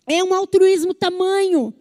É 0.05 0.23
um 0.23 0.31
altruísmo 0.31 0.93
tamanho. 0.93 1.73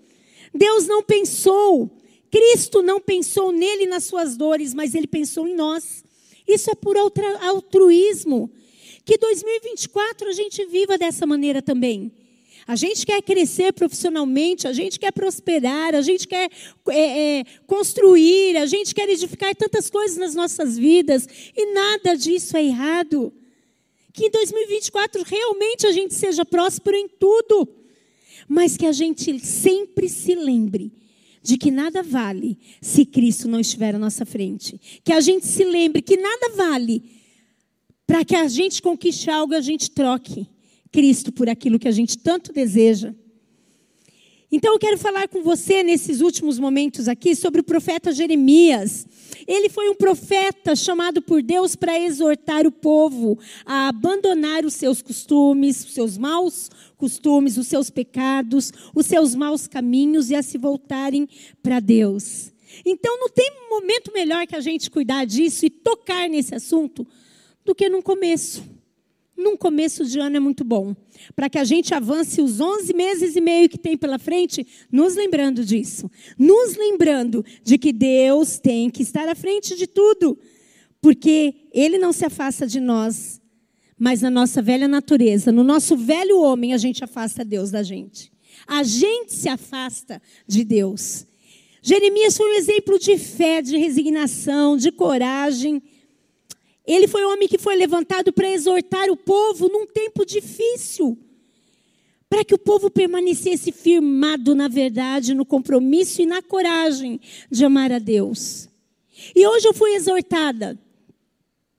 Deus 0.55 0.87
não 0.87 1.03
pensou, 1.03 1.91
Cristo 2.31 2.81
não 2.81 2.99
pensou 2.99 3.53
nele 3.53 3.85
nas 3.85 4.05
suas 4.05 4.39
dores, 4.39 4.73
mas 4.73 4.95
ele 4.95 5.07
pensou 5.07 5.47
em 5.47 5.55
nós. 5.55 6.03
Isso 6.53 6.71
é 6.71 6.75
por 6.75 6.97
altruísmo. 6.97 8.51
Que 9.05 9.17
2024 9.17 10.29
a 10.29 10.33
gente 10.33 10.65
viva 10.67 10.99
dessa 10.99 11.27
maneira 11.27 11.63
também. 11.63 12.13
A 12.67 12.77
gente 12.77 13.05
quer 13.05 13.21
crescer 13.23 13.73
profissionalmente, 13.73 14.69
a 14.69 14.73
gente 14.73 14.99
quer 14.99 15.13
prosperar, 15.13 15.95
a 15.95 16.03
gente 16.03 16.29
quer 16.29 16.51
é, 16.89 17.39
é, 17.39 17.45
construir, 17.67 18.57
a 18.57 18.67
gente 18.67 18.95
quer 18.95 19.09
edificar 19.09 19.55
tantas 19.57 19.91
coisas 19.91 20.17
nas 20.17 20.35
nossas 20.35 20.79
vidas 20.79 21.27
e 21.57 21.73
nada 21.73 22.15
disso 22.15 22.57
é 22.57 22.65
errado. 22.65 23.33
Que 24.13 24.27
em 24.27 24.31
2024 24.31 25.23
realmente 25.23 25.87
a 25.87 25.93
gente 25.93 26.15
seja 26.15 26.45
próspero 26.45 26.97
em 26.97 27.09
tudo, 27.09 27.69
mas 28.47 28.77
que 28.77 28.87
a 28.87 28.93
gente 28.93 29.39
sempre 29.41 30.09
se 30.09 30.35
lembre 30.35 30.93
de 31.43 31.57
que 31.57 31.71
nada 31.71 32.03
vale 32.03 32.59
se 32.81 33.05
Cristo 33.05 33.49
não 33.49 33.61
estiver 33.61 33.95
à 33.95 33.99
nossa 33.99 34.27
frente. 34.27 34.81
Que 35.03 35.13
a 35.13 35.21
gente 35.21 35.47
se 35.47 35.65
lembre 35.65 36.03
que 36.03 36.17
nada 36.17 36.55
vale 36.57 37.03
para 38.07 38.25
que 38.25 38.35
a 38.35 38.49
gente 38.49 38.83
conquiste 38.83 39.31
algo, 39.31 39.55
a 39.55 39.61
gente 39.61 39.91
troque 39.91 40.47
Cristo 40.91 41.31
por 41.33 41.49
aquilo 41.49 41.79
que 41.79 41.89
a 41.89 41.93
gente 41.93 42.19
tanto 42.19 42.53
deseja. 42.53 43.15
Então 44.53 44.73
eu 44.73 44.79
quero 44.81 44.99
falar 44.99 45.29
com 45.29 45.45
você 45.45 45.83
nesses 45.83 46.21
últimos 46.21 46.59
momentos 46.59 47.07
aqui 47.07 47.37
sobre 47.37 47.61
o 47.61 47.65
profeta 47.65 48.11
Jeremias. 48.11 49.07
Ele 49.47 49.69
foi 49.69 49.89
um 49.89 49.95
profeta 49.95 50.75
chamado 50.75 51.23
por 51.23 51.41
Deus 51.41 51.77
para 51.77 51.99
exortar 52.01 52.67
o 52.67 52.73
povo 52.73 53.39
a 53.65 53.89
abandonar 53.89 54.65
os 54.65 54.75
seus 54.75 55.01
costumes, 55.01 55.85
os 55.85 55.95
seus 55.95 56.19
maus 56.19 56.69
costumes, 56.97 57.57
os 57.57 57.69
seus 57.69 57.91
pecados, 57.91 58.73
os 58.93 59.07
seus 59.07 59.37
maus 59.37 59.69
caminhos 59.69 60.31
e 60.31 60.35
a 60.35 60.43
se 60.43 60.59
voltarem 60.59 61.29
para 61.63 61.79
Deus. 61.79 62.53
Então 62.85 63.21
não 63.21 63.29
tem 63.29 63.53
momento 63.71 64.13
melhor 64.13 64.49
que 64.49 64.57
a 64.57 64.61
gente 64.61 64.91
cuidar 64.91 65.25
disso 65.27 65.65
e 65.65 65.71
tocar 65.71 66.29
nesse 66.29 66.57
assunto 66.57 67.07
do 67.65 67.73
que 67.73 67.89
no 67.89 68.03
começo 68.03 68.65
num 69.41 69.57
começo 69.57 70.05
de 70.05 70.19
ano 70.19 70.37
é 70.37 70.41
muito 70.41 70.63
bom. 70.63 70.95
Para 71.35 71.49
que 71.49 71.59
a 71.59 71.65
gente 71.65 71.95
avance 71.95 72.41
os 72.41 72.61
11 72.61 72.95
meses 72.95 73.35
e 73.35 73.41
meio 73.41 73.69
que 73.69 73.79
tem 73.79 73.97
pela 73.97 74.19
frente, 74.19 74.67
nos 74.91 75.17
lembrando 75.17 75.65
disso. 75.65 76.11
Nos 76.39 76.77
lembrando 76.77 77.45
de 77.65 77.77
que 77.79 77.93
Deus 77.93 78.59
tem 78.59 78.89
que 78.89 79.03
estar 79.03 79.29
à 79.29 79.35
frente 79.35 79.77
de 79.77 79.87
tudo. 79.87 80.39
Porque 81.01 81.55
Ele 81.73 81.99
não 81.99 82.13
se 82.13 82.25
afasta 82.25 82.67
de 82.67 82.79
nós, 82.79 83.41
mas 83.99 84.23
na 84.23 84.31
nossa 84.31 84.63
velha 84.63 84.87
natureza, 84.87 85.51
no 85.51 85.65
nosso 85.65 85.97
velho 85.97 86.39
homem, 86.41 86.73
a 86.73 86.79
gente 86.79 87.03
afasta 87.03 87.45
Deus 87.45 87.71
da 87.71 87.83
gente. 87.83 88.33
A 88.67 88.83
gente 88.83 89.33
se 89.33 89.49
afasta 89.49 90.21
de 90.47 90.65
Deus. 90.65 91.27
Jeremias 91.83 92.37
foi 92.37 92.53
um 92.53 92.57
exemplo 92.57 92.99
de 92.99 93.17
fé, 93.17 93.63
de 93.63 93.77
resignação, 93.77 94.77
de 94.77 94.93
coragem 94.93 95.83
ele 96.93 97.07
foi 97.07 97.25
o 97.25 97.33
homem 97.33 97.49
que 97.49 97.59
foi 97.59 97.77
levantado 97.77 98.33
para 98.33 98.51
exortar 98.51 99.11
o 99.11 99.17
povo 99.17 99.69
num 99.69 99.87
tempo 99.87 100.25
difícil, 100.25 101.17
para 102.29 102.45
que 102.45 102.55
o 102.55 102.59
povo 102.59 102.91
permanecesse 102.91 103.73
firmado 103.73 104.55
na 104.55 104.69
verdade, 104.69 105.35
no 105.35 105.45
compromisso 105.45 106.23
e 106.23 106.27
na 106.27 106.43
coragem 106.43 107.21
de 107.51 107.65
amar 107.65 107.93
a 107.93 107.99
Deus. 107.99 108.69
E 109.35 109.47
hoje 109.47 109.69
eu 109.69 109.75
fui 109.75 109.95
exortada 109.95 110.79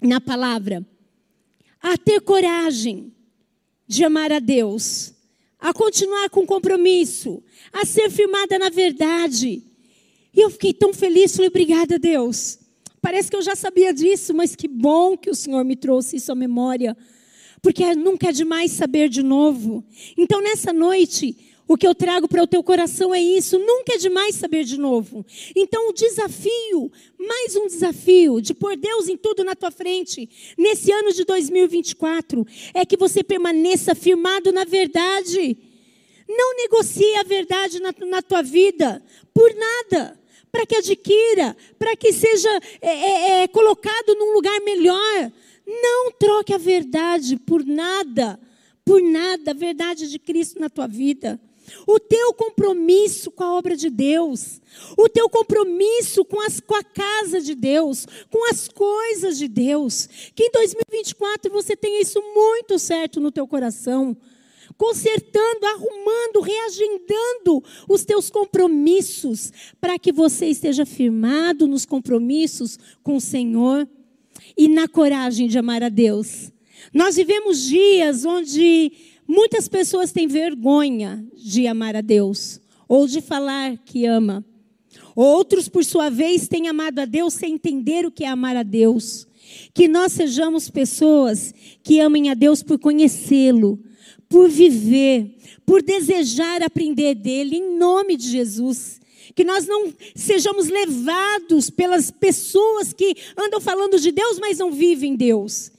na 0.02 0.21
palavra 0.21 0.86
a 1.82 1.97
ter 1.97 2.21
coragem 2.21 3.12
de 3.88 4.04
amar 4.04 4.32
a 4.32 4.39
Deus, 4.39 5.13
a 5.60 5.74
continuar 5.74 6.30
com 6.30 6.45
compromisso, 6.45 7.43
a 7.74 7.86
ser 7.86 8.10
firmada 8.10 8.58
na 8.58 8.69
verdade. 8.69 9.63
E 10.34 10.39
eu 10.39 10.50
fiquei 10.50 10.74
tão 10.74 10.93
feliz, 10.93 11.36
falei, 11.36 11.50
obrigada, 11.50 12.00
Deus. 12.00 12.61
Parece 13.01 13.31
que 13.31 13.35
eu 13.35 13.41
já 13.41 13.55
sabia 13.55 13.91
disso, 13.91 14.33
mas 14.33 14.55
que 14.55 14.67
bom 14.67 15.17
que 15.17 15.29
o 15.29 15.35
Senhor 15.35 15.65
me 15.65 15.75
trouxe 15.75 16.17
isso 16.17 16.31
à 16.31 16.35
memória, 16.35 16.95
porque 17.59 17.95
nunca 17.95 18.29
é 18.29 18.31
demais 18.31 18.71
saber 18.71 19.09
de 19.09 19.23
novo. 19.23 19.83
Então, 20.15 20.39
nessa 20.39 20.71
noite, 20.71 21.35
o 21.67 21.75
que 21.75 21.87
eu 21.87 21.95
trago 21.95 22.27
para 22.27 22.43
o 22.43 22.47
teu 22.47 22.63
coração 22.63 23.13
é 23.13 23.19
isso: 23.19 23.57
nunca 23.57 23.95
é 23.95 23.97
demais 23.97 24.35
saber 24.35 24.63
de 24.63 24.77
novo. 24.77 25.25
Então, 25.55 25.89
o 25.89 25.93
desafio, 25.93 26.91
mais 27.17 27.55
um 27.55 27.65
desafio, 27.65 28.39
de 28.39 28.53
pôr 28.53 28.77
Deus 28.77 29.09
em 29.09 29.17
tudo 29.17 29.43
na 29.43 29.55
tua 29.55 29.71
frente, 29.71 30.29
nesse 30.55 30.91
ano 30.91 31.11
de 31.11 31.23
2024, 31.23 32.45
é 32.73 32.85
que 32.85 32.97
você 32.97 33.23
permaneça 33.23 33.95
firmado 33.95 34.51
na 34.51 34.63
verdade. 34.63 35.57
Não 36.29 36.55
negocie 36.55 37.15
a 37.15 37.23
verdade 37.23 37.79
na, 37.79 37.93
na 38.07 38.21
tua 38.21 38.41
vida, 38.43 39.03
por 39.33 39.51
nada 39.55 40.20
para 40.51 40.65
que 40.65 40.75
adquira, 40.75 41.55
para 41.79 41.95
que 41.95 42.11
seja 42.11 42.49
é, 42.81 42.89
é, 42.89 43.43
é, 43.43 43.47
colocado 43.47 44.15
num 44.15 44.33
lugar 44.33 44.59
melhor. 44.61 45.31
Não 45.65 46.11
troque 46.11 46.53
a 46.53 46.57
verdade 46.57 47.37
por 47.37 47.65
nada, 47.65 48.39
por 48.83 49.01
nada, 49.01 49.51
a 49.51 49.53
verdade 49.53 50.09
de 50.09 50.19
Cristo 50.19 50.59
na 50.59 50.69
tua 50.69 50.87
vida. 50.87 51.39
O 51.87 51.99
teu 51.99 52.33
compromisso 52.33 53.31
com 53.31 53.43
a 53.43 53.53
obra 53.53 53.77
de 53.77 53.89
Deus, 53.89 54.61
o 54.97 55.07
teu 55.07 55.29
compromisso 55.29 56.25
com, 56.25 56.41
as, 56.41 56.59
com 56.59 56.75
a 56.75 56.83
casa 56.83 57.39
de 57.39 57.55
Deus, 57.55 58.05
com 58.29 58.49
as 58.49 58.67
coisas 58.67 59.37
de 59.37 59.47
Deus. 59.47 60.09
Que 60.35 60.45
em 60.45 60.51
2024 60.51 61.51
você 61.51 61.75
tenha 61.75 62.01
isso 62.01 62.21
muito 62.33 62.77
certo 62.77 63.19
no 63.19 63.31
teu 63.31 63.47
coração. 63.47 64.17
Consertando, 64.77 65.65
arrumando, 65.65 66.41
reagendando 66.41 67.63
os 67.88 68.05
teus 68.05 68.29
compromissos, 68.29 69.51
para 69.79 69.97
que 69.97 70.12
você 70.12 70.47
esteja 70.47 70.86
firmado 70.86 71.67
nos 71.67 71.86
compromissos 71.86 72.77
com 73.03 73.15
o 73.15 73.21
Senhor 73.21 73.88
e 74.57 74.67
na 74.67 74.88
coragem 74.88 75.47
de 75.47 75.57
amar 75.57 75.84
a 75.84 75.89
Deus. 75.89 76.51
Nós 76.93 77.15
vivemos 77.15 77.67
dias 77.67 78.25
onde 78.25 78.91
muitas 79.27 79.67
pessoas 79.67 80.12
têm 80.12 80.27
vergonha 80.27 81.25
de 81.36 81.67
amar 81.67 81.95
a 81.95 82.01
Deus 82.01 82.60
ou 82.88 83.07
de 83.07 83.21
falar 83.21 83.77
que 83.86 84.05
ama. 84.05 84.43
Outros, 85.15 85.67
por 85.67 85.84
sua 85.84 86.10
vez, 86.10 86.47
têm 86.47 86.67
amado 86.67 86.99
a 86.99 87.05
Deus 87.05 87.34
sem 87.34 87.53
entender 87.53 88.05
o 88.05 88.12
que 88.12 88.23
é 88.23 88.27
amar 88.27 88.55
a 88.55 88.63
Deus. 88.63 89.27
Que 89.73 89.88
nós 89.88 90.13
sejamos 90.13 90.69
pessoas 90.69 91.53
que 91.84 91.99
amem 91.99 92.29
a 92.29 92.34
Deus 92.34 92.63
por 92.63 92.79
conhecê-lo, 92.79 93.79
por 94.31 94.49
viver, 94.49 95.35
por 95.65 95.83
desejar 95.83 96.63
aprender 96.63 97.13
dele, 97.13 97.57
em 97.57 97.77
nome 97.77 98.15
de 98.15 98.29
Jesus. 98.29 99.01
Que 99.35 99.43
nós 99.43 99.67
não 99.67 99.93
sejamos 100.15 100.69
levados 100.69 101.69
pelas 101.69 102.09
pessoas 102.09 102.93
que 102.93 103.15
andam 103.37 103.59
falando 103.59 103.99
de 103.99 104.11
Deus, 104.11 104.39
mas 104.39 104.57
não 104.57 104.71
vivem 104.71 105.17
Deus. 105.17 105.71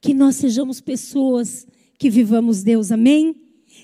Que 0.00 0.14
nós 0.14 0.36
sejamos 0.36 0.80
pessoas 0.80 1.66
que 1.98 2.08
vivamos 2.08 2.62
Deus, 2.62 2.92
amém? 2.92 3.34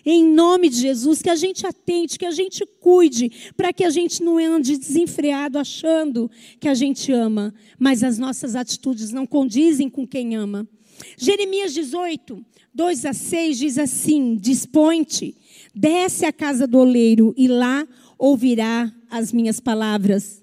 Em 0.05 0.25
nome 0.25 0.69
de 0.69 0.77
Jesus, 0.77 1.21
que 1.21 1.31
a 1.31 1.37
gente 1.37 1.67
atente, 1.67 2.19
que 2.19 2.27
a 2.27 2.31
gente 2.31 2.65
cuide, 2.81 3.31
para 3.57 3.73
que 3.73 3.85
a 3.85 3.91
gente 3.91 4.23
não 4.23 4.39
ande 4.39 4.77
desenfreado 4.77 5.59
achando 5.59 6.31
que 6.61 6.69
a 6.69 6.75
gente 6.75 7.13
ama, 7.13 7.53
mas 7.79 8.03
as 8.03 8.19
nossas 8.19 8.55
atitudes 8.55 9.11
não 9.11 9.27
condizem 9.27 9.89
com 9.89 10.07
quem 10.07 10.37
ama. 10.37 10.69
Jeremias 11.17 11.73
18, 11.75 12.45
2 12.75 13.05
a 13.05 13.13
6 13.13 13.59
diz 13.59 13.79
assim: 13.79 14.37
Dispõe-te, 14.37 15.37
desce 15.75 16.25
à 16.25 16.33
casa 16.33 16.67
do 16.67 16.79
oleiro 16.79 17.35
e 17.37 17.47
lá 17.47 17.87
ouvirá 18.19 18.91
as 19.11 19.33
minhas 19.33 19.61
palavras. 19.61 20.43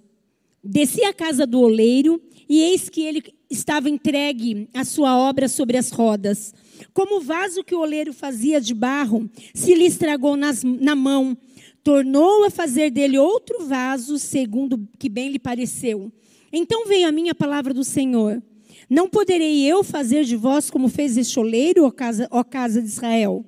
Desci 0.63 1.03
à 1.03 1.13
casa 1.13 1.47
do 1.47 1.59
oleiro 1.59 2.21
e 2.47 2.59
eis 2.61 2.89
que 2.89 3.01
ele 3.01 3.23
estava 3.49 3.89
entregue 3.89 4.69
a 4.73 4.83
sua 4.83 5.17
obra 5.17 5.47
sobre 5.47 5.77
as 5.77 5.89
rodas. 5.89 6.53
Como 6.93 7.17
o 7.17 7.21
vaso 7.21 7.63
que 7.63 7.73
o 7.73 7.79
oleiro 7.79 8.13
fazia 8.13 8.61
de 8.61 8.73
barro 8.73 9.29
se 9.53 9.73
lhe 9.73 9.85
estragou 9.85 10.35
nas, 10.35 10.63
na 10.63 10.95
mão, 10.95 11.37
tornou 11.83 12.45
a 12.45 12.49
fazer 12.49 12.91
dele 12.91 13.17
outro 13.17 13.65
vaso, 13.65 14.19
segundo 14.19 14.87
que 14.99 15.09
bem 15.09 15.29
lhe 15.29 15.39
pareceu. 15.39 16.11
Então 16.51 16.85
veio 16.85 17.07
a 17.07 17.11
minha 17.11 17.33
palavra 17.33 17.73
do 17.73 17.83
Senhor. 17.83 18.41
Não 18.89 19.07
poderei 19.07 19.63
eu 19.63 19.83
fazer 19.83 20.23
de 20.23 20.35
vós 20.35 20.69
como 20.69 20.89
fez 20.89 21.15
este 21.17 21.39
oleiro, 21.39 21.85
ó 21.85 21.91
casa, 21.91 22.27
ó 22.31 22.43
casa 22.43 22.81
de 22.81 22.87
Israel? 22.87 23.45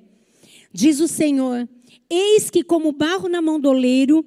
Diz 0.72 1.00
o 1.00 1.08
Senhor: 1.08 1.68
Eis 2.08 2.48
que, 2.50 2.62
como 2.62 2.92
barro 2.92 3.28
na 3.28 3.42
mão 3.42 3.58
do 3.58 3.68
oleiro, 3.68 4.24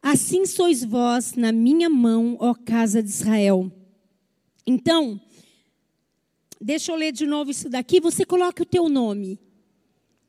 assim 0.00 0.46
sois 0.46 0.84
vós 0.84 1.34
na 1.34 1.50
minha 1.50 1.88
mão, 1.88 2.36
ó 2.38 2.54
casa 2.54 3.02
de 3.02 3.08
Israel. 3.08 3.70
Então, 4.66 5.20
Deixa 6.60 6.90
eu 6.90 6.96
ler 6.96 7.12
de 7.12 7.26
novo 7.26 7.50
isso 7.50 7.68
daqui. 7.68 8.00
Você 8.00 8.24
coloca 8.24 8.62
o 8.62 8.66
teu 8.66 8.88
nome. 8.88 9.38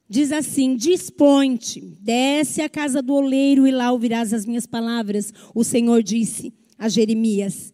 Diz 0.09 0.31
assim: 0.31 0.75
Dispõe-te, 0.75 1.81
desce 1.99 2.61
à 2.61 2.69
casa 2.69 3.01
do 3.01 3.13
oleiro 3.13 3.65
e 3.65 3.71
lá 3.71 3.91
ouvirás 3.91 4.33
as 4.33 4.45
minhas 4.45 4.65
palavras. 4.65 5.33
O 5.53 5.63
Senhor 5.63 6.03
disse 6.03 6.53
a 6.77 6.89
Jeremias. 6.89 7.73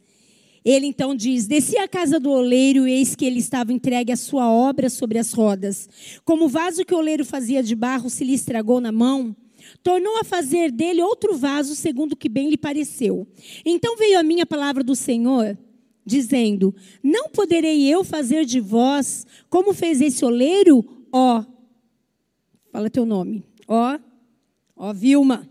Ele 0.63 0.85
então 0.85 1.15
diz: 1.15 1.45
Desci 1.45 1.77
à 1.77 1.87
casa 1.87 2.19
do 2.19 2.29
oleiro, 2.29 2.87
e 2.87 2.93
eis 2.93 3.15
que 3.15 3.25
ele 3.25 3.39
estava 3.39 3.73
entregue 3.73 4.11
a 4.11 4.17
sua 4.17 4.49
obra 4.49 4.89
sobre 4.89 5.19
as 5.19 5.33
rodas. 5.33 5.89
Como 6.23 6.45
o 6.45 6.49
vaso 6.49 6.85
que 6.85 6.93
o 6.93 6.97
oleiro 6.97 7.25
fazia 7.25 7.61
de 7.61 7.75
barro 7.75 8.09
se 8.09 8.23
lhe 8.23 8.33
estragou 8.33 8.79
na 8.79 8.91
mão, 8.91 9.35
tornou 9.83 10.17
a 10.19 10.23
fazer 10.23 10.71
dele 10.71 11.01
outro 11.01 11.37
vaso, 11.37 11.75
segundo 11.75 12.13
o 12.13 12.17
que 12.17 12.29
bem 12.29 12.49
lhe 12.49 12.57
pareceu. 12.57 13.27
Então 13.65 13.97
veio 13.97 14.19
a 14.19 14.23
minha 14.23 14.45
palavra 14.45 14.83
do 14.83 14.95
Senhor 14.95 15.57
dizendo: 16.05 16.73
Não 17.01 17.29
poderei 17.29 17.85
eu 17.87 18.03
fazer 18.03 18.45
de 18.45 18.59
vós 18.61 19.25
como 19.49 19.73
fez 19.73 19.99
esse 19.99 20.23
oleiro, 20.23 21.05
ó. 21.11 21.43
Fala 22.71 22.89
teu 22.89 23.05
nome. 23.05 23.43
Ó, 23.67 23.99
ó 24.75 24.93
Vilma. 24.93 25.47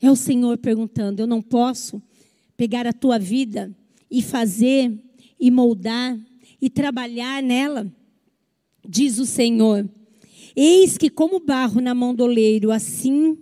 É 0.00 0.10
o 0.10 0.16
Senhor 0.16 0.58
perguntando: 0.58 1.20
Eu 1.20 1.26
não 1.26 1.40
posso 1.40 2.02
pegar 2.54 2.86
a 2.86 2.92
tua 2.92 3.18
vida 3.18 3.74
e 4.18 4.22
fazer 4.22 4.92
e 5.38 5.50
moldar 5.50 6.18
e 6.60 6.70
trabalhar 6.70 7.42
nela? 7.42 7.92
Diz 8.86 9.18
o 9.18 9.26
Senhor: 9.26 9.88
Eis 10.54 10.96
que 10.96 11.10
como 11.10 11.40
barro 11.40 11.80
na 11.80 11.94
mão 11.94 12.14
do 12.14 12.24
oleiro, 12.24 12.70
assim 12.70 13.38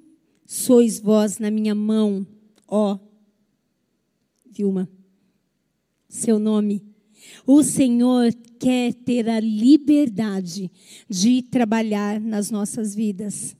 sois 0.46 1.00
vós 1.00 1.38
na 1.38 1.50
minha 1.50 1.74
mão, 1.74 2.26
ó. 2.66 2.98
Vilma 4.50 4.88
seu 6.12 6.38
nome. 6.38 6.84
O 7.46 7.62
Senhor 7.62 8.32
quer 8.58 8.92
ter 8.92 9.28
a 9.28 9.40
liberdade 9.40 10.70
de 11.08 11.42
trabalhar 11.42 12.20
nas 12.20 12.50
nossas 12.50 12.94
vidas. 12.94 13.56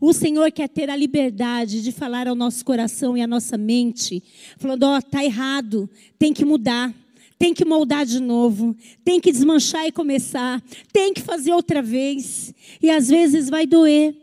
O 0.00 0.12
Senhor 0.12 0.50
quer 0.52 0.68
ter 0.68 0.90
a 0.90 0.96
liberdade 0.96 1.82
de 1.82 1.90
falar 1.90 2.28
ao 2.28 2.34
nosso 2.34 2.64
coração 2.64 3.16
e 3.16 3.22
à 3.22 3.26
nossa 3.26 3.56
mente, 3.56 4.22
falando: 4.58 4.82
ó, 4.84 4.98
oh, 4.98 5.02
tá 5.02 5.24
errado, 5.24 5.88
tem 6.18 6.32
que 6.32 6.44
mudar, 6.44 6.94
tem 7.38 7.54
que 7.54 7.64
moldar 7.64 8.04
de 8.04 8.20
novo, 8.20 8.76
tem 9.04 9.20
que 9.20 9.32
desmanchar 9.32 9.86
e 9.86 9.92
começar, 9.92 10.62
tem 10.92 11.12
que 11.12 11.22
fazer 11.22 11.52
outra 11.52 11.82
vez. 11.82 12.54
E 12.82 12.90
às 12.90 13.08
vezes 13.08 13.48
vai 13.48 13.66
doer, 13.66 14.14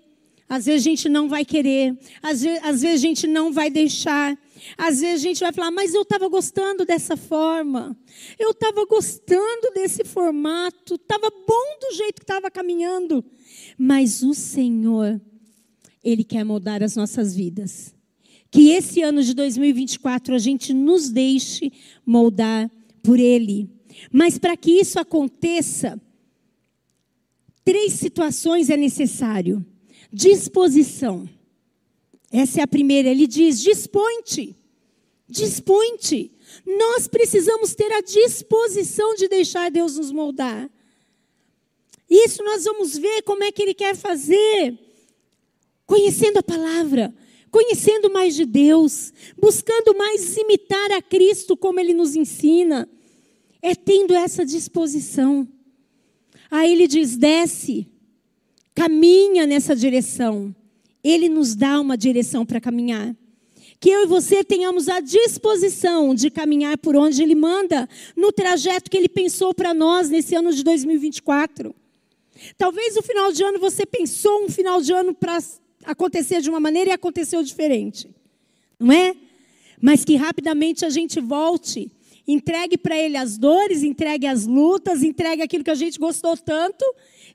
às 0.48 0.66
vezes 0.66 0.86
a 0.86 0.90
gente 0.90 1.10
não 1.10 1.28
vai 1.28 1.44
querer, 1.44 1.98
às 2.22 2.42
vezes, 2.42 2.64
às 2.64 2.82
vezes 2.82 2.96
a 2.96 3.08
gente 3.08 3.28
não 3.28 3.52
vai 3.52 3.70
deixar, 3.70 4.38
às 4.78 5.02
vezes 5.02 5.26
a 5.26 5.28
gente 5.28 5.40
vai 5.40 5.52
falar, 5.52 5.72
mas 5.72 5.94
eu 5.94 6.04
estava 6.04 6.28
gostando 6.28 6.86
dessa 6.86 7.18
forma, 7.18 7.98
eu 8.38 8.52
estava 8.52 8.86
gostando 8.86 9.72
desse 9.74 10.04
formato, 10.04 10.96
estava 10.96 11.30
bom 11.30 11.80
do 11.82 11.96
jeito 11.96 12.16
que 12.16 12.24
estava 12.24 12.52
caminhando. 12.52 13.24
Mas 13.78 14.24
o 14.24 14.34
Senhor, 14.34 15.20
Ele 16.04 16.24
quer 16.24 16.44
moldar 16.44 16.84
as 16.84 16.96
nossas 16.96 17.36
vidas. 17.36 17.96
Que 18.52 18.70
esse 18.70 19.02
ano 19.02 19.24
de 19.24 19.34
2024 19.34 20.36
a 20.36 20.38
gente 20.38 20.74
nos 20.74 21.10
deixe 21.10 21.72
moldar 22.06 22.70
por 23.02 23.20
Ele. 23.20 23.70
Mas 24.12 24.38
para 24.38 24.56
que 24.58 24.72
isso 24.72 25.00
aconteça, 25.00 26.00
três 27.64 27.94
situações 27.94 28.70
é 28.70 28.78
necessário: 28.78 29.66
disposição 30.12 31.28
essa 32.34 32.62
é 32.62 32.64
a 32.64 32.68
primeira. 32.68 33.10
Ele 33.10 33.28
diz: 33.28 33.62
dispõe-te. 33.62 34.56
Dispõe-te. 35.30 36.32
Nós 36.66 37.08
precisamos 37.08 37.76
ter 37.76 37.92
a 37.94 38.02
disposição 38.02 39.14
de 39.14 39.28
deixar 39.28 39.70
Deus 39.70 39.98
nos 39.98 40.12
moldar. 40.12 40.68
Isso 42.10 42.44
nós 42.44 42.64
vamos 42.64 42.98
ver 42.98 43.22
como 43.22 43.44
é 43.44 43.52
que 43.52 43.62
Ele 43.62 43.76
quer 43.76 43.96
fazer. 43.96 44.80
Conhecendo 45.94 46.38
a 46.40 46.44
palavra, 46.44 47.14
conhecendo 47.52 48.12
mais 48.12 48.34
de 48.34 48.46
Deus, 48.48 49.14
buscando 49.40 49.96
mais 49.96 50.36
imitar 50.38 50.92
a 50.92 51.04
Cristo 51.04 51.56
como 51.56 51.80
Ele 51.80 51.94
nos 51.94 52.16
ensina. 52.16 52.90
É 53.62 53.76
tendo 53.76 54.16
essa 54.16 54.44
disposição. 54.44 55.48
Aí 56.50 56.72
ele 56.72 56.88
diz: 56.88 57.16
desce, 57.16 57.88
caminha 58.74 59.46
nessa 59.46 59.76
direção. 59.76 60.56
Ele 61.04 61.30
nos 61.30 61.56
dá 61.56 61.80
uma 61.80 61.96
direção 61.96 62.44
para 62.44 62.60
caminhar. 62.60 63.16
Que 63.80 63.92
eu 63.92 64.02
e 64.02 64.08
você 64.08 64.44
tenhamos 64.44 64.90
a 64.90 65.00
disposição 65.00 66.16
de 66.16 66.32
caminhar 66.32 66.76
por 66.80 66.96
onde 66.96 67.22
Ele 67.22 67.36
manda, 67.36 67.88
no 68.16 68.32
trajeto 68.32 68.90
que 68.90 68.98
Ele 68.98 69.10
pensou 69.10 69.54
para 69.54 69.76
nós 69.76 70.10
nesse 70.10 70.34
ano 70.34 70.52
de 70.52 70.64
2024. 70.64 71.76
Talvez 72.58 72.98
o 72.98 73.04
final 73.04 73.32
de 73.32 73.44
ano 73.44 73.60
você 73.60 73.86
pensou 73.86 74.44
um 74.44 74.50
final 74.50 74.82
de 74.82 74.92
ano 74.92 75.14
para 75.14 75.38
acontecer 75.86 76.42
de 76.42 76.50
uma 76.50 76.60
maneira 76.60 76.90
e 76.90 76.94
aconteceu 76.94 77.44
diferente. 77.44 78.10
Não 78.80 78.92
é? 78.92 79.16
Mas 79.82 80.04
que 80.06 80.16
rapidamente 80.16 80.86
a 80.86 80.90
gente 80.90 81.20
volte, 81.20 81.92
entregue 82.28 82.78
para 82.78 82.98
Ele 82.98 83.18
as 83.18 83.38
dores, 83.38 83.84
entregue 83.84 84.28
as 84.28 84.46
lutas, 84.46 85.04
entregue 85.04 85.42
aquilo 85.42 85.64
que 85.64 85.72
a 85.72 85.76
gente 85.76 86.00
gostou 86.00 86.38
tanto, 86.38 86.84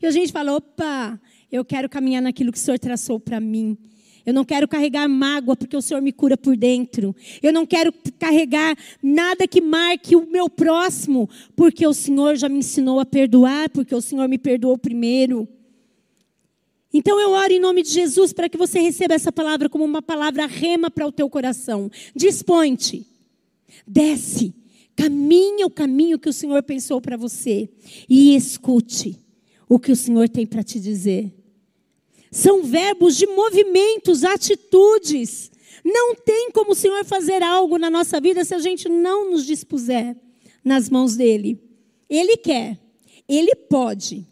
e 0.01 0.07
a 0.07 0.11
gente 0.11 0.33
fala: 0.33 0.57
opa, 0.57 1.21
eu 1.51 1.65
quero 1.65 1.89
caminhar 1.89 2.23
naquilo 2.23 2.53
que 2.53 2.59
o 2.59 2.61
Senhor 2.61 2.79
traçou 2.79 3.19
para 3.19 3.41
mim. 3.41 3.77
Eu 4.29 4.35
não 4.35 4.45
quero 4.45 4.69
carregar 4.69 5.09
mágoa 5.09 5.57
porque 5.57 5.75
o 5.75 5.81
Senhor 5.81 6.03
me 6.03 6.13
cura 6.13 6.37
por 6.37 6.55
dentro. 6.55 7.17
Eu 7.43 7.51
não 7.51 7.65
quero 7.65 7.91
carregar 8.19 8.77
nada 9.03 9.49
que 9.49 9.59
marque 9.59 10.15
o 10.15 10.27
meu 10.31 10.51
próximo, 10.51 11.31
porque 11.57 11.87
o 11.87 11.95
Senhor 11.95 12.37
já 12.37 12.47
me 12.47 12.59
ensinou 12.59 13.01
a 13.01 13.07
perdoar, 13.07 13.71
porque 13.71 13.95
o 13.95 14.03
Senhor 14.03 14.29
me 14.29 14.37
perdoou 14.37 14.77
primeiro. 14.77 15.49
Então 16.93 17.21
eu 17.21 17.31
oro 17.31 17.53
em 17.53 17.61
nome 17.61 17.83
de 17.83 17.91
Jesus 17.91 18.33
para 18.33 18.49
que 18.49 18.57
você 18.57 18.81
receba 18.81 19.15
essa 19.15 19.31
palavra 19.31 19.69
como 19.69 19.85
uma 19.85 20.01
palavra 20.01 20.47
rema 20.47 20.91
para 20.91 21.07
o 21.07 21.13
teu 21.13 21.29
coração. 21.29 21.91
Dispõe-te, 22.15 23.07
desce, 23.87 24.55
caminha 24.97 25.67
o 25.67 25.71
caminho 25.71 26.19
que 26.19 26.29
o 26.29 26.33
Senhor 26.33 26.63
pensou 26.63 27.01
para 27.01 27.17
você 27.17 27.69
e 28.09 28.35
escute 28.35 29.19
o 29.69 29.79
que 29.79 29.93
o 29.93 29.97
Senhor 29.97 30.29
tem 30.29 30.47
para 30.47 30.63
te 30.63 30.81
dizer. 30.81 31.33
São 32.31 32.63
verbos 32.63 33.17
de 33.17 33.27
movimentos, 33.27 34.25
atitudes. 34.25 35.51
Não 35.85 36.15
tem 36.15 36.51
como 36.53 36.73
o 36.73 36.75
Senhor 36.75 37.05
fazer 37.05 37.43
algo 37.43 37.79
na 37.79 37.91
nossa 37.91 38.21
vida 38.21 38.45
se 38.45 38.55
a 38.55 38.59
gente 38.59 38.89
não 38.89 39.31
nos 39.31 39.45
dispuser 39.45 40.17
nas 40.65 40.89
mãos 40.89 41.17
dele. 41.17 41.61
Ele 42.09 42.37
quer, 42.37 42.79
ele 43.29 43.55
pode, 43.55 44.27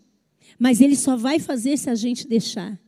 mas 0.59 0.81
ele 0.81 0.97
só 0.97 1.17
vai 1.17 1.39
fazer 1.39 1.77
se 1.77 1.91
a 1.91 1.95
gente 1.95 2.27
deixar. 2.27 2.79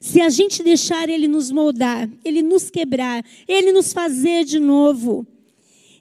Se 0.00 0.20
a 0.20 0.30
gente 0.30 0.62
deixar 0.62 1.08
ele 1.08 1.28
nos 1.28 1.50
moldar, 1.50 2.08
ele 2.24 2.42
nos 2.42 2.70
quebrar, 2.70 3.24
ele 3.46 3.70
nos 3.70 3.92
fazer 3.92 4.44
de 4.44 4.58
novo. 4.58 5.26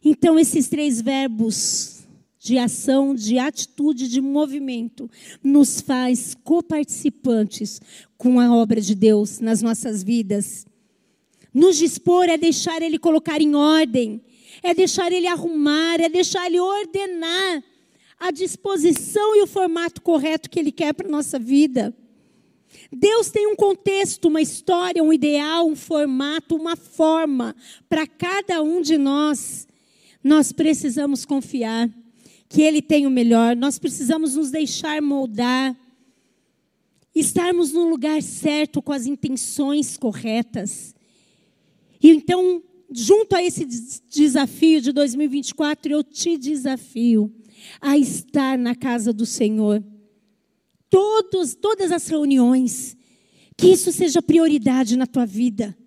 Então, 0.04 0.40
esses 0.40 0.70
três 0.70 1.02
verbos 1.02 2.00
de 2.40 2.58
ação, 2.58 3.14
de 3.14 3.38
atitude, 3.38 4.08
de 4.08 4.22
movimento, 4.22 5.12
nos 5.44 5.82
faz 5.82 6.34
coparticipantes 6.44 7.82
com 8.18 8.40
a 8.40 8.56
obra 8.56 8.80
de 8.80 8.96
Deus 8.96 9.40
nas 9.42 9.62
nossas 9.62 10.02
vidas. 10.02 10.66
Nos 11.54 11.78
dispor 11.78 12.30
é 12.30 12.38
deixar 12.38 12.82
Ele 12.82 12.98
colocar 12.98 13.42
em 13.42 13.54
ordem, 13.56 14.22
é 14.64 14.74
deixar 14.74 15.12
Ele 15.12 15.28
arrumar, 15.28 16.00
é 16.00 16.08
deixar 16.08 16.46
Ele 16.46 16.60
ordenar 16.60 17.62
a 18.20 18.32
disposição 18.32 19.36
e 19.36 19.42
o 19.42 19.48
formato 19.48 20.02
correto 20.02 20.50
que 20.50 20.60
Ele 20.60 20.72
quer 20.72 20.94
para 20.94 21.08
a 21.08 21.12
nossa 21.12 21.40
vida. 21.40 21.96
Deus 22.92 23.30
tem 23.30 23.48
um 23.48 23.56
contexto, 23.56 24.28
uma 24.28 24.42
história, 24.42 25.04
um 25.04 25.14
ideal, 25.14 25.68
um 25.68 25.76
formato, 25.76 26.56
uma 26.56 26.76
forma 26.76 27.56
para 27.88 28.06
cada 28.06 28.62
um 28.62 28.82
de 28.82 28.98
nós. 28.98 29.68
Nós 30.24 30.52
precisamos 30.52 31.26
confiar 31.26 31.90
que 32.48 32.62
Ele 32.62 32.82
tem 32.82 33.06
o 33.08 33.12
melhor, 33.12 33.56
nós 33.56 33.78
precisamos 33.80 34.36
nos 34.36 34.52
deixar 34.52 35.02
moldar, 35.02 35.76
estarmos 37.14 37.72
no 37.72 37.88
lugar 37.88 38.22
certo 38.22 38.82
com 38.82 38.92
as 38.92 39.06
intenções 39.06 39.98
corretas. 39.98 40.96
E 42.02 42.10
então, 42.10 42.64
junto 42.92 43.36
a 43.36 43.44
esse 43.44 43.66
desafio 44.10 44.82
de 44.82 44.92
2024, 44.92 45.92
eu 45.92 46.04
te 46.04 46.38
desafio 46.38 47.34
a 47.82 47.98
estar 47.98 48.58
na 48.58 48.76
casa 48.76 49.12
do 49.14 49.26
Senhor. 49.26 49.84
Todos, 50.90 51.56
todas 51.56 51.92
as 51.92 52.08
reuniões, 52.08 52.98
que 53.56 53.68
isso 53.68 53.92
seja 53.92 54.22
prioridade 54.22 54.98
na 54.98 55.06
tua 55.06 55.26
vida. 55.26 55.78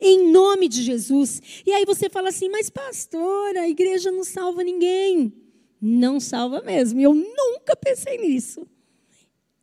Em 0.00 0.30
nome 0.30 0.68
de 0.68 0.82
Jesus. 0.82 1.40
E 1.64 1.72
aí 1.72 1.84
você 1.84 2.08
fala 2.08 2.28
assim, 2.28 2.48
mas 2.48 2.70
pastor, 2.70 3.56
a 3.56 3.68
igreja 3.68 4.10
não 4.10 4.24
salva 4.24 4.62
ninguém 4.62 5.32
não 5.82 6.20
salva 6.20 6.62
mesmo. 6.62 7.00
Eu 7.00 7.12
nunca 7.12 7.74
pensei 7.74 8.16
nisso. 8.16 8.64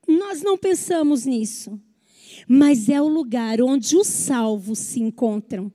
Nós 0.05 0.41
não 0.41 0.57
pensamos 0.57 1.25
nisso. 1.25 1.79
Mas 2.45 2.89
é 2.89 3.01
o 3.01 3.07
lugar 3.07 3.62
onde 3.62 3.95
os 3.95 4.07
salvos 4.07 4.79
se 4.79 4.99
encontram. 4.99 5.71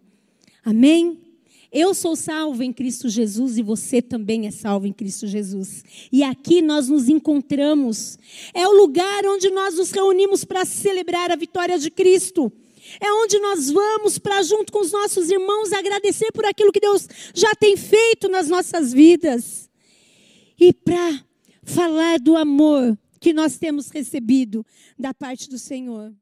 Amém? 0.65 1.21
Eu 1.71 1.93
sou 1.93 2.15
salvo 2.15 2.63
em 2.63 2.73
Cristo 2.73 3.09
Jesus 3.09 3.59
e 3.59 3.63
você 3.63 4.01
também 4.01 4.47
é 4.47 4.53
salvo 4.53 4.87
em 4.87 4.93
Cristo 4.93 5.27
Jesus. 5.27 5.85
E 6.13 6.23
aqui 6.23 6.63
nós 6.63 6.89
nos 6.89 7.09
encontramos. 7.09 8.17
É 8.55 8.67
o 8.69 8.73
lugar 8.73 9.27
onde 9.27 9.51
nós 9.51 9.75
nos 9.75 9.91
reunimos 9.91 10.45
para 10.45 10.65
celebrar 10.65 11.33
a 11.33 11.37
vitória 11.37 11.77
de 11.77 11.91
Cristo. 11.91 12.53
É 13.01 13.13
onde 13.13 13.41
nós 13.41 13.71
vamos 13.71 14.19
para, 14.19 14.41
junto 14.43 14.73
com 14.73 14.81
os 14.81 14.93
nossos 14.93 15.31
irmãos, 15.31 15.73
agradecer 15.73 16.31
por 16.33 16.45
aquilo 16.45 16.71
que 16.71 16.79
Deus 16.79 17.09
já 17.35 17.53
tem 17.57 17.77
feito 17.77 18.29
nas 18.29 18.49
nossas 18.49 18.93
vidas 18.93 19.69
e 20.61 20.73
para 20.73 21.25
falar 21.65 22.21
do 22.21 22.37
amor 22.37 22.97
que 23.19 23.33
nós 23.33 23.59
temos 23.59 23.89
recebido 23.89 24.65
da 24.97 25.13
parte 25.13 25.49
do 25.49 25.59
Senhor. 25.59 26.13